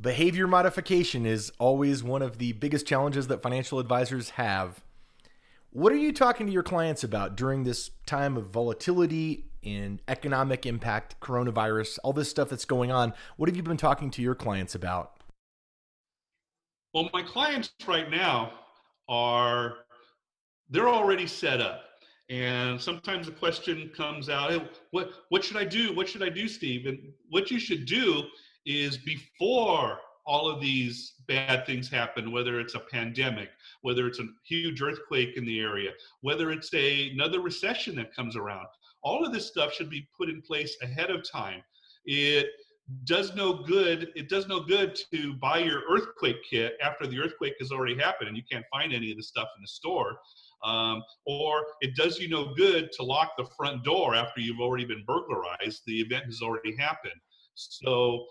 Behavior 0.00 0.46
modification 0.46 1.26
is 1.26 1.52
always 1.58 2.02
one 2.02 2.22
of 2.22 2.38
the 2.38 2.52
biggest 2.52 2.86
challenges 2.86 3.26
that 3.26 3.42
financial 3.42 3.78
advisors 3.78 4.30
have. 4.30 4.82
What 5.70 5.92
are 5.92 5.96
you 5.96 6.12
talking 6.12 6.46
to 6.46 6.52
your 6.52 6.62
clients 6.62 7.04
about 7.04 7.36
during 7.36 7.64
this 7.64 7.90
time 8.06 8.36
of 8.36 8.48
volatility 8.48 9.49
in 9.62 10.00
economic 10.08 10.66
impact, 10.66 11.18
coronavirus, 11.20 11.98
all 12.02 12.12
this 12.12 12.30
stuff 12.30 12.48
that's 12.48 12.64
going 12.64 12.90
on. 12.90 13.12
What 13.36 13.48
have 13.48 13.56
you 13.56 13.62
been 13.62 13.76
talking 13.76 14.10
to 14.12 14.22
your 14.22 14.34
clients 14.34 14.74
about? 14.74 15.12
Well, 16.94 17.08
my 17.12 17.22
clients 17.22 17.72
right 17.86 18.10
now 18.10 18.52
are 19.08 19.74
they're 20.70 20.88
already 20.88 21.26
set 21.26 21.60
up. 21.60 21.82
And 22.30 22.80
sometimes 22.80 23.26
the 23.26 23.32
question 23.32 23.90
comes 23.96 24.28
out, 24.28 24.52
hey, 24.52 24.68
what 24.92 25.10
what 25.30 25.42
should 25.42 25.56
I 25.56 25.64
do? 25.64 25.94
What 25.94 26.08
should 26.08 26.22
I 26.22 26.28
do, 26.28 26.46
Steve? 26.46 26.86
And 26.86 26.98
what 27.28 27.50
you 27.50 27.58
should 27.58 27.86
do 27.86 28.24
is 28.64 28.98
before 28.98 29.98
all 30.26 30.48
of 30.48 30.60
these 30.60 31.14
bad 31.26 31.66
things 31.66 31.88
happen, 31.88 32.30
whether 32.30 32.60
it's 32.60 32.76
a 32.76 32.80
pandemic, 32.80 33.48
whether 33.82 34.06
it's 34.06 34.20
a 34.20 34.28
huge 34.44 34.80
earthquake 34.80 35.36
in 35.36 35.44
the 35.44 35.58
area, 35.58 35.90
whether 36.20 36.52
it's 36.52 36.72
a, 36.72 37.10
another 37.10 37.40
recession 37.40 37.96
that 37.96 38.14
comes 38.14 38.36
around, 38.36 38.66
all 39.02 39.24
of 39.24 39.32
this 39.32 39.46
stuff 39.46 39.72
should 39.72 39.90
be 39.90 40.08
put 40.16 40.28
in 40.28 40.42
place 40.42 40.76
ahead 40.82 41.10
of 41.10 41.28
time. 41.28 41.62
It 42.04 42.48
does 43.04 43.34
no 43.34 43.52
good. 43.52 44.10
It 44.16 44.28
does 44.28 44.48
no 44.48 44.60
good 44.60 44.98
to 45.12 45.34
buy 45.34 45.58
your 45.58 45.82
earthquake 45.90 46.42
kit 46.48 46.76
after 46.82 47.06
the 47.06 47.18
earthquake 47.18 47.54
has 47.60 47.70
already 47.70 47.96
happened 47.96 48.28
and 48.28 48.36
you 48.36 48.42
can't 48.50 48.64
find 48.72 48.92
any 48.92 49.10
of 49.10 49.16
the 49.16 49.22
stuff 49.22 49.48
in 49.56 49.62
the 49.62 49.68
store. 49.68 50.18
Um, 50.64 51.02
or 51.24 51.64
it 51.80 51.96
does 51.96 52.18
you 52.18 52.28
no 52.28 52.52
good 52.54 52.90
to 52.92 53.02
lock 53.02 53.32
the 53.38 53.46
front 53.56 53.84
door 53.84 54.14
after 54.14 54.40
you've 54.40 54.60
already 54.60 54.84
been 54.84 55.04
burglarized. 55.06 55.82
The 55.86 56.00
event 56.00 56.26
has 56.26 56.40
already 56.42 56.76
happened. 56.76 57.20
So 57.54 58.26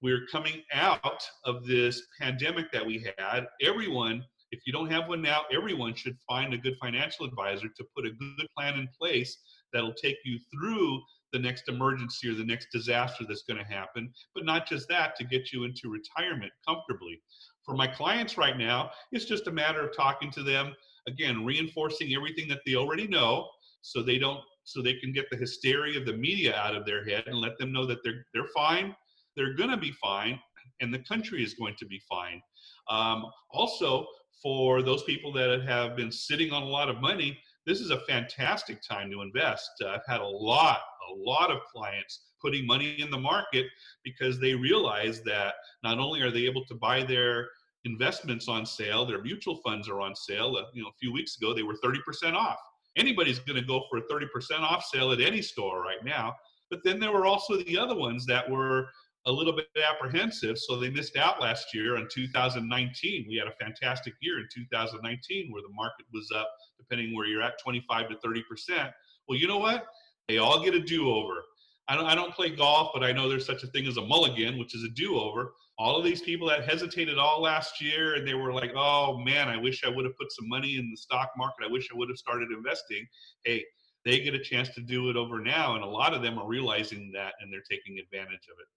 we're 0.00 0.26
coming 0.30 0.62
out 0.72 1.22
of 1.44 1.66
this 1.66 2.02
pandemic 2.20 2.72
that 2.72 2.84
we 2.84 3.06
had. 3.18 3.46
Everyone, 3.62 4.24
if 4.50 4.60
you 4.66 4.72
don't 4.72 4.90
have 4.90 5.08
one 5.08 5.22
now, 5.22 5.42
everyone 5.52 5.94
should 5.94 6.16
find 6.28 6.54
a 6.54 6.58
good 6.58 6.76
financial 6.80 7.26
advisor 7.26 7.68
to 7.68 7.84
put 7.96 8.06
a 8.06 8.10
good 8.10 8.46
plan 8.56 8.78
in 8.78 8.88
place 8.98 9.36
that'll 9.74 9.92
take 9.92 10.16
you 10.24 10.38
through 10.50 11.02
the 11.34 11.38
next 11.38 11.68
emergency 11.68 12.30
or 12.30 12.34
the 12.34 12.44
next 12.44 12.68
disaster 12.72 13.24
that's 13.28 13.42
going 13.42 13.58
to 13.58 13.70
happen, 13.70 14.10
but 14.34 14.44
not 14.44 14.66
just 14.66 14.88
that, 14.88 15.16
to 15.16 15.24
get 15.24 15.52
you 15.52 15.64
into 15.64 15.90
retirement 15.90 16.52
comfortably. 16.66 17.20
For 17.64 17.74
my 17.74 17.88
clients 17.88 18.38
right 18.38 18.56
now, 18.56 18.90
it's 19.10 19.24
just 19.24 19.48
a 19.48 19.52
matter 19.52 19.86
of 19.86 19.96
talking 19.96 20.30
to 20.30 20.44
them, 20.44 20.72
again, 21.08 21.44
reinforcing 21.44 22.14
everything 22.14 22.48
that 22.48 22.60
they 22.64 22.76
already 22.76 23.08
know 23.08 23.48
so 23.82 24.02
they 24.02 24.18
don't 24.18 24.40
so 24.66 24.80
they 24.80 24.94
can 24.94 25.12
get 25.12 25.28
the 25.30 25.36
hysteria 25.36 25.98
of 25.98 26.06
the 26.06 26.12
media 26.12 26.56
out 26.56 26.74
of 26.74 26.86
their 26.86 27.04
head 27.04 27.24
and 27.26 27.36
let 27.36 27.58
them 27.58 27.70
know 27.70 27.84
that 27.84 27.98
they're 28.02 28.24
they're 28.32 28.48
fine, 28.54 28.94
they're 29.36 29.54
going 29.54 29.70
to 29.70 29.76
be 29.76 29.92
fine, 29.92 30.38
and 30.80 30.94
the 30.94 31.00
country 31.00 31.42
is 31.42 31.54
going 31.54 31.74
to 31.78 31.86
be 31.86 32.00
fine. 32.08 32.40
Um, 32.88 33.26
also, 33.50 34.06
for 34.42 34.82
those 34.82 35.02
people 35.04 35.32
that 35.32 35.62
have 35.62 35.96
been 35.96 36.12
sitting 36.12 36.52
on 36.52 36.62
a 36.62 36.66
lot 36.66 36.88
of 36.88 37.00
money, 37.00 37.38
this 37.66 37.80
is 37.80 37.90
a 37.90 38.00
fantastic 38.00 38.80
time 38.82 39.10
to 39.10 39.22
invest. 39.22 39.70
Uh, 39.82 39.88
I've 39.88 40.06
had 40.06 40.20
a 40.20 40.26
lot, 40.26 40.80
a 41.10 41.14
lot 41.14 41.50
of 41.50 41.58
clients 41.72 42.20
putting 42.40 42.66
money 42.66 43.00
in 43.00 43.10
the 43.10 43.18
market 43.18 43.66
because 44.04 44.38
they 44.38 44.54
realize 44.54 45.22
that 45.22 45.54
not 45.82 45.98
only 45.98 46.20
are 46.20 46.30
they 46.30 46.44
able 46.44 46.64
to 46.66 46.74
buy 46.74 47.02
their 47.02 47.48
investments 47.84 48.48
on 48.48 48.66
sale, 48.66 49.06
their 49.06 49.22
mutual 49.22 49.56
funds 49.56 49.88
are 49.88 50.00
on 50.00 50.14
sale. 50.14 50.56
Uh, 50.56 50.64
you 50.74 50.82
know, 50.82 50.88
a 50.88 50.98
few 51.00 51.12
weeks 51.12 51.36
ago 51.36 51.54
they 51.54 51.62
were 51.62 51.76
30% 51.84 52.34
off. 52.34 52.58
Anybody's 52.96 53.38
going 53.38 53.60
to 53.60 53.66
go 53.66 53.84
for 53.90 53.98
a 53.98 54.02
30% 54.02 54.60
off 54.60 54.84
sale 54.84 55.12
at 55.12 55.20
any 55.20 55.42
store 55.42 55.82
right 55.82 56.04
now. 56.04 56.34
But 56.70 56.80
then 56.84 56.98
there 56.98 57.12
were 57.12 57.26
also 57.26 57.56
the 57.56 57.78
other 57.78 57.94
ones 57.94 58.26
that 58.26 58.48
were 58.48 58.88
a 59.26 59.32
little 59.32 59.54
bit 59.54 59.66
apprehensive, 59.88 60.58
so 60.58 60.78
they 60.78 60.90
missed 60.90 61.16
out 61.16 61.40
last 61.40 61.74
year 61.74 61.96
in 61.96 62.06
2019. 62.12 63.26
We 63.28 63.36
had 63.36 63.48
a 63.48 63.64
fantastic 63.64 64.14
year 64.20 64.38
in 64.38 64.46
2019 64.54 65.50
where 65.50 65.62
the 65.62 65.74
market 65.74 66.06
was 66.12 66.30
up, 66.36 66.48
depending 66.78 67.14
where 67.14 67.26
you're 67.26 67.42
at, 67.42 67.58
25 67.62 68.10
to 68.10 68.18
30 68.18 68.42
percent. 68.48 68.90
Well, 69.26 69.38
you 69.38 69.48
know 69.48 69.58
what? 69.58 69.86
They 70.28 70.38
all 70.38 70.62
get 70.62 70.74
a 70.74 70.80
do-over. 70.80 71.42
I 71.88 71.96
don't, 71.96 72.06
I 72.06 72.14
don't 72.14 72.34
play 72.34 72.50
golf, 72.50 72.90
but 72.94 73.02
I 73.02 73.12
know 73.12 73.28
there's 73.28 73.46
such 73.46 73.62
a 73.62 73.66
thing 73.68 73.86
as 73.86 73.96
a 73.96 74.02
mulligan, 74.02 74.58
which 74.58 74.74
is 74.74 74.84
a 74.84 74.88
do-over. 74.88 75.52
All 75.78 75.96
of 75.96 76.04
these 76.04 76.22
people 76.22 76.48
that 76.48 76.68
hesitated 76.68 77.18
all 77.18 77.42
last 77.42 77.80
year 77.80 78.14
and 78.14 78.26
they 78.26 78.34
were 78.34 78.52
like, 78.52 78.72
"Oh 78.76 79.18
man, 79.18 79.48
I 79.48 79.56
wish 79.56 79.84
I 79.84 79.88
would 79.88 80.04
have 80.04 80.16
put 80.16 80.32
some 80.32 80.48
money 80.48 80.76
in 80.76 80.90
the 80.90 80.96
stock 80.96 81.30
market. 81.36 81.64
I 81.64 81.72
wish 81.72 81.88
I 81.92 81.96
would 81.96 82.08
have 82.08 82.18
started 82.18 82.50
investing." 82.52 83.06
Hey, 83.44 83.64
they 84.04 84.20
get 84.20 84.34
a 84.34 84.38
chance 84.38 84.68
to 84.74 84.82
do 84.82 85.10
it 85.10 85.16
over 85.16 85.40
now, 85.40 85.74
and 85.74 85.82
a 85.82 85.88
lot 85.88 86.14
of 86.14 86.22
them 86.22 86.38
are 86.38 86.46
realizing 86.46 87.10
that 87.14 87.34
and 87.40 87.52
they're 87.52 87.64
taking 87.68 87.98
advantage 87.98 88.46
of 88.52 88.58
it. 88.60 88.68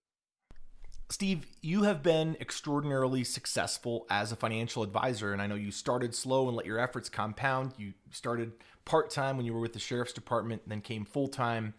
Steve, 1.09 1.47
you 1.61 1.83
have 1.83 2.03
been 2.03 2.35
extraordinarily 2.41 3.23
successful 3.23 4.05
as 4.09 4.31
a 4.31 4.35
financial 4.35 4.83
advisor, 4.83 5.31
and 5.31 5.41
I 5.41 5.47
know 5.47 5.55
you 5.55 5.71
started 5.71 6.13
slow 6.13 6.47
and 6.47 6.57
let 6.57 6.65
your 6.65 6.79
efforts 6.79 7.07
compound. 7.07 7.73
You 7.77 7.93
started 8.11 8.51
part 8.83 9.09
time 9.09 9.37
when 9.37 9.45
you 9.45 9.53
were 9.53 9.61
with 9.61 9.71
the 9.71 9.79
sheriff's 9.79 10.11
department, 10.11 10.63
then 10.67 10.81
came 10.81 11.05
full 11.05 11.29
time. 11.29 11.75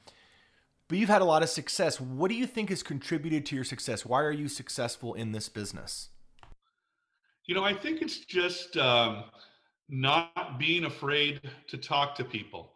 But 0.89 0.97
you've 0.97 1.11
had 1.11 1.21
a 1.21 1.27
lot 1.27 1.43
of 1.43 1.51
success. 1.51 2.01
What 2.01 2.31
do 2.31 2.35
you 2.35 2.47
think 2.47 2.71
has 2.71 2.83
contributed 2.83 3.45
to 3.47 3.55
your 3.55 3.65
success? 3.65 4.07
Why 4.07 4.23
are 4.23 4.33
you 4.33 4.49
successful 4.49 5.13
in 5.13 5.33
this 5.33 5.51
business? 5.51 6.09
You 7.45 7.55
know, 7.55 7.65
I 7.65 7.75
think 7.75 8.01
it's 8.01 8.21
just 8.21 8.79
um, 8.79 9.25
not 9.91 10.59
being 10.59 10.85
afraid 10.85 11.43
to 11.69 11.77
talk 11.77 12.15
to 12.17 12.25
people. 12.25 12.73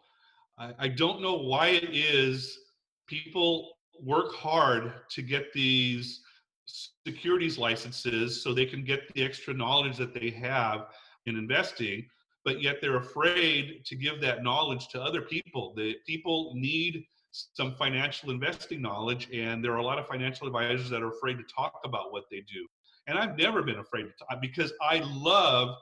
I, 0.59 0.73
I 0.77 0.87
don't 0.87 1.19
know 1.19 1.35
why 1.35 1.69
it 1.69 1.89
is 1.91 2.59
people 3.07 3.71
work 3.99 4.33
hard 4.33 4.93
to 5.09 5.21
get 5.23 5.51
these 5.53 6.22
securities 6.65 7.57
licenses 7.57 8.41
so 8.41 8.53
they 8.53 8.65
can 8.65 8.83
get 8.83 9.01
the 9.13 9.23
extra 9.23 9.53
knowledge 9.53 9.97
that 9.97 10.13
they 10.13 10.29
have 10.29 10.87
in 11.25 11.37
investing 11.37 12.05
but 12.45 12.61
yet 12.61 12.77
they're 12.81 12.97
afraid 12.97 13.85
to 13.85 13.95
give 13.95 14.19
that 14.21 14.43
knowledge 14.43 14.87
to 14.89 15.01
other 15.01 15.21
people. 15.21 15.73
The 15.75 15.95
people 16.05 16.53
need 16.55 17.05
some 17.31 17.73
financial 17.75 18.29
investing 18.29 18.81
knowledge 18.81 19.29
and 19.33 19.63
there 19.63 19.71
are 19.71 19.77
a 19.77 19.83
lot 19.83 19.97
of 19.97 20.07
financial 20.07 20.45
advisors 20.45 20.89
that 20.89 21.01
are 21.01 21.09
afraid 21.09 21.37
to 21.37 21.43
talk 21.43 21.79
about 21.83 22.11
what 22.11 22.25
they 22.29 22.41
do. 22.41 22.67
And 23.07 23.17
i've 23.17 23.37
never 23.37 23.61
been 23.63 23.79
afraid 23.79 24.03
to 24.03 24.11
talk 24.19 24.39
because 24.39 24.71
i 24.81 25.01
love 25.03 25.75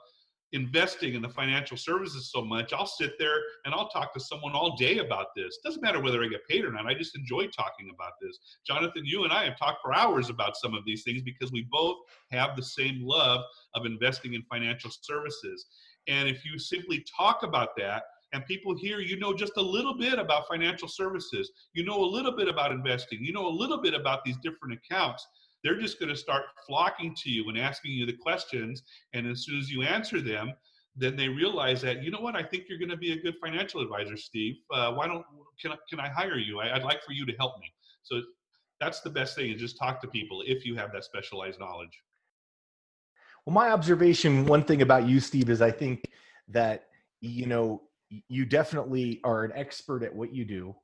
investing 0.52 1.14
in 1.14 1.22
the 1.22 1.28
financial 1.28 1.76
services 1.76 2.30
so 2.30 2.42
much, 2.42 2.72
I'll 2.72 2.86
sit 2.86 3.12
there 3.18 3.36
and 3.64 3.74
I'll 3.74 3.88
talk 3.88 4.12
to 4.14 4.20
someone 4.20 4.52
all 4.52 4.76
day 4.76 4.98
about 4.98 5.28
this. 5.34 5.58
Doesn't 5.64 5.82
matter 5.82 6.00
whether 6.00 6.22
I 6.22 6.28
get 6.28 6.46
paid 6.48 6.64
or 6.64 6.72
not. 6.72 6.86
I 6.86 6.94
just 6.94 7.16
enjoy 7.16 7.46
talking 7.48 7.90
about 7.92 8.12
this. 8.20 8.38
Jonathan, 8.66 9.04
you 9.04 9.24
and 9.24 9.32
I 9.32 9.44
have 9.44 9.58
talked 9.58 9.82
for 9.82 9.94
hours 9.94 10.30
about 10.30 10.56
some 10.56 10.74
of 10.74 10.84
these 10.84 11.02
things 11.02 11.22
because 11.22 11.52
we 11.52 11.66
both 11.70 11.96
have 12.30 12.56
the 12.56 12.62
same 12.62 13.00
love 13.02 13.40
of 13.74 13.86
investing 13.86 14.34
in 14.34 14.42
financial 14.50 14.90
services. 15.02 15.66
And 16.08 16.28
if 16.28 16.44
you 16.44 16.58
simply 16.58 17.04
talk 17.16 17.42
about 17.42 17.70
that, 17.78 18.04
and 18.34 18.44
people 18.46 18.74
hear 18.74 19.00
you 19.00 19.18
know 19.18 19.34
just 19.34 19.58
a 19.58 19.62
little 19.62 19.96
bit 19.96 20.18
about 20.18 20.48
financial 20.48 20.88
services, 20.88 21.50
you 21.74 21.84
know 21.84 22.02
a 22.02 22.04
little 22.04 22.34
bit 22.34 22.48
about 22.48 22.72
investing, 22.72 23.18
you 23.22 23.32
know 23.32 23.46
a 23.46 23.48
little 23.48 23.80
bit 23.80 23.94
about 23.94 24.24
these 24.24 24.36
different 24.42 24.74
accounts, 24.74 25.26
they're 25.62 25.78
just 25.78 25.98
going 25.98 26.08
to 26.08 26.16
start 26.16 26.44
flocking 26.66 27.14
to 27.22 27.30
you 27.30 27.48
and 27.48 27.58
asking 27.58 27.92
you 27.92 28.06
the 28.06 28.16
questions. 28.16 28.82
And 29.14 29.26
as 29.26 29.44
soon 29.44 29.58
as 29.58 29.70
you 29.70 29.82
answer 29.82 30.20
them, 30.20 30.52
then 30.96 31.16
they 31.16 31.28
realize 31.28 31.80
that 31.82 32.02
you 32.02 32.10
know 32.10 32.20
what 32.20 32.36
I 32.36 32.42
think 32.42 32.64
you're 32.68 32.78
going 32.78 32.90
to 32.90 32.96
be 32.96 33.12
a 33.12 33.20
good 33.20 33.34
financial 33.40 33.80
advisor, 33.80 34.16
Steve. 34.16 34.56
Uh, 34.72 34.92
why 34.92 35.06
don't 35.06 35.24
can 35.60 35.72
I, 35.72 35.76
can 35.88 36.00
I 36.00 36.08
hire 36.08 36.36
you? 36.36 36.60
I, 36.60 36.72
would 36.74 36.84
like 36.84 37.02
for 37.02 37.12
you 37.12 37.24
to 37.24 37.32
help 37.38 37.58
me. 37.60 37.72
So 38.02 38.20
that's 38.80 39.00
the 39.00 39.10
best 39.10 39.36
thing 39.36 39.50
is 39.52 39.60
just 39.60 39.78
talk 39.78 40.00
to 40.02 40.08
people 40.08 40.42
if 40.46 40.66
you 40.66 40.76
have 40.76 40.92
that 40.92 41.04
specialized 41.04 41.58
knowledge. 41.60 41.98
Well, 43.46 43.54
my 43.54 43.70
observation, 43.70 44.44
one 44.44 44.64
thing 44.64 44.82
about 44.82 45.08
you, 45.08 45.18
Steve, 45.18 45.48
is 45.50 45.62
I 45.62 45.70
think 45.70 46.04
that 46.48 46.88
you 47.20 47.46
know 47.46 47.82
you 48.28 48.44
definitely 48.44 49.20
are 49.24 49.44
an 49.44 49.52
expert 49.54 50.02
at 50.02 50.14
what 50.14 50.34
you 50.34 50.44
do. 50.44 50.74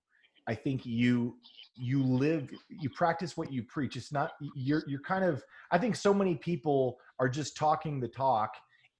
I 0.46 0.54
think 0.54 0.86
you 0.86 1.36
you 1.78 2.02
live 2.02 2.50
you 2.68 2.90
practice 2.90 3.36
what 3.36 3.52
you 3.52 3.62
preach. 3.62 3.96
It's 3.96 4.12
not 4.12 4.32
you're 4.54 4.82
you're 4.86 5.00
kind 5.00 5.24
of 5.24 5.42
i 5.70 5.78
think 5.78 5.96
so 5.96 6.12
many 6.12 6.34
people 6.36 6.98
are 7.18 7.28
just 7.28 7.56
talking 7.56 8.00
the 8.00 8.08
talk 8.08 8.50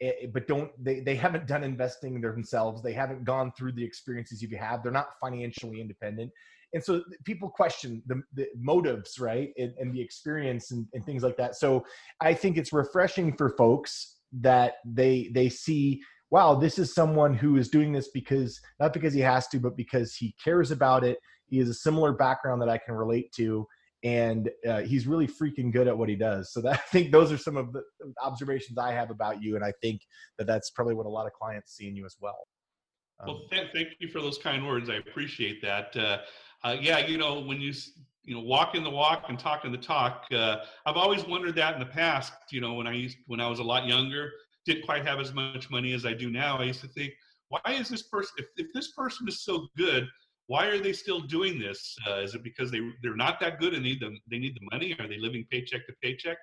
eh, 0.01 0.13
eh, 0.23 0.27
but 0.33 0.47
don't 0.47 0.71
they 0.83 1.01
they 1.01 1.17
haven't 1.17 1.47
done 1.47 1.65
investing 1.65 2.21
themselves. 2.21 2.83
They 2.83 2.93
haven't 2.93 3.25
gone 3.25 3.53
through 3.57 3.73
the 3.73 3.85
experiences 3.85 4.41
you 4.43 4.57
have. 4.57 4.83
They're 4.83 4.93
not 4.93 5.19
financially 5.21 5.81
independent. 5.81 6.31
And 6.75 6.85
so 6.85 7.03
people 7.25 7.49
question 7.49 8.03
the, 8.07 8.21
the 8.35 8.47
motives 8.59 9.19
right 9.19 9.53
and, 9.57 9.73
and 9.79 9.95
the 9.95 10.01
experience 10.03 10.71
and, 10.71 10.87
and 10.93 11.05
things 11.05 11.23
like 11.23 11.37
that. 11.39 11.57
So 11.57 11.85
i 12.21 12.33
think 12.35 12.57
it's 12.57 12.73
refreshing 12.73 13.37
for 13.37 13.51
folks 13.57 14.19
that 14.33 14.75
they 14.85 15.31
they 15.33 15.49
see 15.49 16.03
wow 16.31 16.55
this 16.55 16.79
is 16.79 16.95
someone 16.95 17.35
who 17.35 17.57
is 17.57 17.69
doing 17.69 17.93
this 17.93 18.09
because 18.09 18.61
not 18.81 18.93
because 18.93 19.15
he 19.15 19.21
has 19.21 19.49
to 19.49 19.59
but 19.59 19.77
because 19.77 20.15
he 20.15 20.35
cares 20.43 20.71
about 20.71 21.05
it 21.05 21.19
he 21.49 21.59
has 21.59 21.69
a 21.69 21.75
similar 21.75 22.13
background 22.13 22.63
that 22.63 22.69
I 22.69 22.79
can 22.79 22.95
relate 22.95 23.33
to, 23.33 23.67
and 24.05 24.49
uh, 24.69 24.81
he's 24.81 25.07
really 25.07 25.27
freaking 25.27 25.73
good 25.73 25.89
at 25.89 25.97
what 25.97 26.09
he 26.09 26.15
does. 26.15 26.53
So 26.53 26.61
that, 26.63 26.73
I 26.75 26.77
think 26.77 27.11
those 27.11 27.33
are 27.33 27.39
some 27.39 27.57
of 27.57 27.73
the 27.73 27.83
observations 28.23 28.79
I 28.79 28.93
have 28.93 29.11
about 29.11 29.43
you, 29.43 29.57
and 29.57 29.65
I 29.65 29.73
think 29.83 30.03
that 30.39 30.47
that's 30.47 30.71
probably 30.71 30.95
what 30.95 31.07
a 31.07 31.11
lot 31.11 31.27
of 31.27 31.33
clients 31.33 31.75
see 31.75 31.89
in 31.89 31.97
you 31.97 32.05
as 32.05 32.17
well. 32.21 32.47
Um, 33.21 33.27
well, 33.29 33.41
th- 33.51 33.71
thank 33.73 33.89
you 33.99 34.09
for 34.09 34.21
those 34.21 34.39
kind 34.39 34.67
words. 34.67 34.89
I 34.89 34.97
appreciate 34.97 35.61
that. 35.63 35.97
Uh, 35.97 36.19
uh, 36.63 36.77
yeah, 36.81 36.99
you 36.99 37.19
know, 37.19 37.41
when 37.41 37.61
you 37.61 37.73
you 38.25 38.35
know 38.35 38.43
walking 38.43 38.85
the 38.85 38.91
walk 38.91 39.25
and 39.29 39.39
talking 39.39 39.73
the 39.73 39.79
talk, 39.79 40.27
uh, 40.33 40.59
I've 40.87 40.97
always 40.97 41.25
wondered 41.25 41.57
that 41.57 41.75
in 41.75 41.81
the 41.81 41.87
past. 41.87 42.33
You 42.51 42.61
know, 42.61 42.75
when 42.75 42.87
I 42.87 42.93
used 42.93 43.17
when 43.27 43.41
I 43.41 43.49
was 43.49 43.59
a 43.59 43.65
lot 43.65 43.87
younger, 43.87 44.31
didn't 44.69 44.85
quite 44.85 45.07
have 45.07 45.19
as 45.19 45.33
much 45.33 45.71
money 45.71 45.95
as 45.95 46.05
I 46.05 46.13
do 46.13 46.31
now. 46.31 46.59
I 46.59 46.65
used 46.65 46.83
to 46.83 46.89
think, 46.89 47.15
why 47.49 47.61
is 47.69 47.89
this 47.89 48.03
person? 48.03 48.35
If, 48.37 48.47
if 48.57 48.67
this 48.75 48.93
person 48.93 49.27
is 49.27 49.43
so 49.43 49.67
good, 49.77 50.07
why 50.47 50.67
are 50.67 50.79
they 50.79 50.93
still 50.93 51.21
doing 51.21 51.59
this? 51.59 51.97
Uh, 52.07 52.21
is 52.21 52.35
it 52.35 52.45
because 52.45 52.71
they 52.71 52.81
they're 53.03 53.17
not 53.17 53.41
that 53.41 53.59
good 53.59 53.75
and 53.75 53.83
need 53.83 54.01
them? 54.01 54.19
They 54.31 54.39
need 54.39 54.55
the 54.55 54.69
money? 54.71 54.95
Are 55.01 55.09
they 55.09 55.19
living 55.19 55.47
paycheck 55.51 55.87
to 55.87 55.95
paycheck? 56.03 56.37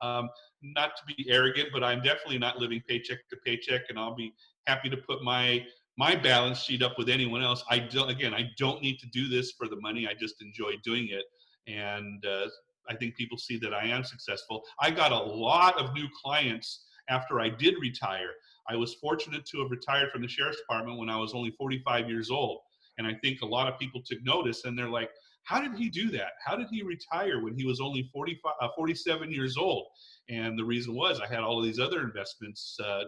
Um, 0.00 0.28
not 0.62 0.92
to 0.96 1.14
be 1.14 1.28
arrogant, 1.28 1.70
but 1.72 1.82
I'm 1.82 2.02
definitely 2.02 2.38
not 2.38 2.58
living 2.58 2.80
paycheck 2.88 3.18
to 3.30 3.36
paycheck, 3.44 3.82
and 3.88 3.98
I'll 3.98 4.14
be 4.14 4.32
happy 4.66 4.88
to 4.90 4.96
put 4.96 5.22
my 5.22 5.64
my 5.96 6.14
balance 6.16 6.60
sheet 6.62 6.82
up 6.82 6.98
with 6.98 7.08
anyone 7.08 7.42
else. 7.42 7.64
I 7.68 7.80
don't. 7.80 8.10
Again, 8.10 8.34
I 8.34 8.50
don't 8.56 8.82
need 8.82 8.98
to 9.00 9.06
do 9.08 9.28
this 9.28 9.52
for 9.52 9.66
the 9.68 9.80
money. 9.80 10.06
I 10.06 10.14
just 10.14 10.40
enjoy 10.40 10.72
doing 10.84 11.08
it, 11.10 11.24
and 11.66 12.24
uh, 12.24 12.46
I 12.88 12.94
think 12.94 13.16
people 13.16 13.38
see 13.38 13.58
that 13.58 13.74
I 13.74 13.86
am 13.86 14.04
successful. 14.04 14.62
I 14.80 14.90
got 14.90 15.10
a 15.10 15.18
lot 15.18 15.80
of 15.80 15.92
new 15.94 16.06
clients 16.22 16.86
after 17.08 17.40
I 17.40 17.48
did 17.48 17.74
retire. 17.80 18.30
I 18.68 18.76
was 18.76 18.94
fortunate 18.94 19.44
to 19.46 19.60
have 19.60 19.70
retired 19.70 20.10
from 20.10 20.22
the 20.22 20.28
sheriff's 20.28 20.58
department 20.58 20.98
when 20.98 21.10
I 21.10 21.16
was 21.16 21.34
only 21.34 21.50
45 21.50 22.08
years 22.08 22.30
old. 22.30 22.60
And 22.98 23.06
I 23.06 23.14
think 23.22 23.42
a 23.42 23.46
lot 23.46 23.68
of 23.68 23.78
people 23.78 24.00
took 24.04 24.22
notice 24.24 24.64
and 24.64 24.78
they're 24.78 24.88
like, 24.88 25.10
how 25.44 25.60
did 25.60 25.74
he 25.74 25.88
do 25.88 26.10
that? 26.10 26.32
How 26.44 26.56
did 26.56 26.68
he 26.70 26.82
retire 26.82 27.42
when 27.42 27.54
he 27.54 27.66
was 27.66 27.80
only 27.80 28.08
45, 28.12 28.52
uh, 28.60 28.68
47 28.74 29.30
years 29.30 29.56
old? 29.56 29.86
And 30.28 30.58
the 30.58 30.64
reason 30.64 30.94
was 30.94 31.20
I 31.20 31.26
had 31.26 31.40
all 31.40 31.58
of 31.58 31.64
these 31.64 31.78
other 31.78 32.00
investments 32.00 32.78
uh, 32.82 33.04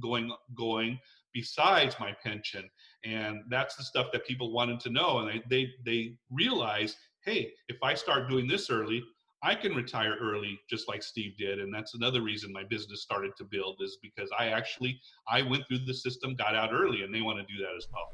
going 0.00 0.30
going 0.54 0.98
besides 1.32 1.96
my 1.98 2.14
pension, 2.22 2.68
and 3.04 3.40
that's 3.48 3.76
the 3.76 3.84
stuff 3.84 4.08
that 4.12 4.26
people 4.26 4.52
wanted 4.52 4.80
to 4.80 4.90
know. 4.90 5.18
And 5.18 5.28
they 5.28 5.42
they 5.48 5.70
they 5.84 6.14
realized, 6.30 6.96
hey, 7.24 7.52
if 7.68 7.78
I 7.82 7.94
start 7.94 8.28
doing 8.28 8.46
this 8.46 8.68
early, 8.70 9.02
I 9.42 9.54
can 9.54 9.74
retire 9.74 10.16
early, 10.20 10.60
just 10.68 10.88
like 10.88 11.02
Steve 11.02 11.36
did. 11.36 11.60
And 11.60 11.72
that's 11.72 11.94
another 11.94 12.22
reason 12.22 12.52
my 12.52 12.64
business 12.64 13.02
started 13.02 13.36
to 13.36 13.44
build 13.44 13.78
is 13.80 13.98
because 14.02 14.30
I 14.36 14.48
actually 14.48 15.00
I 15.28 15.42
went 15.42 15.66
through 15.68 15.84
the 15.86 15.94
system, 15.94 16.34
got 16.34 16.54
out 16.54 16.70
early, 16.72 17.02
and 17.02 17.14
they 17.14 17.22
want 17.22 17.38
to 17.38 17.44
do 17.44 17.60
that 17.62 17.76
as 17.76 17.86
well. 17.92 18.12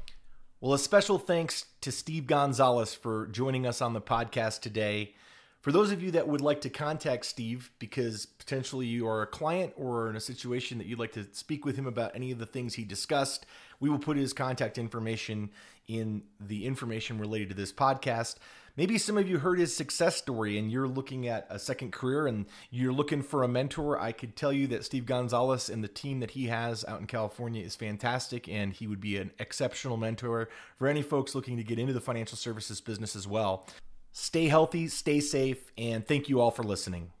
Well, 0.61 0.73
a 0.73 0.79
special 0.79 1.19
thanks 1.19 1.65
to 1.81 1.91
Steve 1.91 2.27
Gonzalez 2.27 2.93
for 2.93 3.27
joining 3.27 3.67
us 3.67 3.81
on 3.81 3.93
the 3.93 4.01
podcast 4.01 4.61
today. 4.61 5.13
For 5.61 5.71
those 5.71 5.91
of 5.91 6.03
you 6.03 6.11
that 6.11 6.27
would 6.27 6.41
like 6.41 6.61
to 6.61 6.69
contact 6.69 7.25
Steve 7.25 7.71
because 7.79 8.27
potentially 8.27 8.85
you 8.85 9.07
are 9.07 9.23
a 9.23 9.27
client 9.27 9.73
or 9.75 10.11
in 10.11 10.15
a 10.15 10.19
situation 10.19 10.77
that 10.77 10.85
you'd 10.85 10.99
like 10.99 11.13
to 11.13 11.25
speak 11.33 11.65
with 11.65 11.75
him 11.75 11.87
about 11.87 12.11
any 12.13 12.31
of 12.31 12.37
the 12.37 12.45
things 12.45 12.75
he 12.75 12.83
discussed, 12.83 13.47
we 13.79 13.89
will 13.89 13.97
put 13.97 14.15
his 14.15 14.31
contact 14.31 14.77
information 14.77 15.49
in 15.87 16.21
the 16.39 16.65
information 16.67 17.17
related 17.17 17.49
to 17.49 17.55
this 17.55 17.73
podcast. 17.73 18.35
Maybe 18.77 18.97
some 18.97 19.17
of 19.17 19.29
you 19.29 19.39
heard 19.39 19.57
his 19.57 19.73
success 19.73 20.17
story 20.17 20.57
and 20.57 20.69
you're 20.69 20.87
looking 20.87 21.29
at 21.29 21.47
a 21.49 21.57
second 21.57 21.93
career 21.93 22.27
and 22.27 22.45
you're 22.69 22.91
looking 22.91 23.21
for 23.21 23.43
a 23.43 23.47
mentor. 23.47 23.97
I 23.97 24.11
could 24.11 24.35
tell 24.35 24.51
you 24.51 24.67
that 24.67 24.83
Steve 24.83 25.05
Gonzalez 25.05 25.69
and 25.69 25.81
the 25.81 25.87
team 25.87 26.19
that 26.19 26.31
he 26.31 26.47
has 26.47 26.83
out 26.85 26.99
in 26.99 27.07
California 27.07 27.63
is 27.63 27.75
fantastic 27.75 28.49
and 28.49 28.73
he 28.73 28.85
would 28.85 28.99
be 28.99 29.15
an 29.17 29.31
exceptional 29.39 29.95
mentor 29.95 30.49
for 30.77 30.89
any 30.89 31.01
folks 31.01 31.33
looking 31.33 31.55
to 31.55 31.63
get 31.63 31.79
into 31.79 31.93
the 31.93 32.01
financial 32.01 32.37
services 32.37 32.81
business 32.81 33.15
as 33.15 33.25
well. 33.25 33.65
Stay 34.11 34.47
healthy, 34.47 34.89
stay 34.89 35.21
safe, 35.21 35.71
and 35.77 36.05
thank 36.05 36.27
you 36.27 36.41
all 36.41 36.51
for 36.51 36.63
listening. 36.63 37.11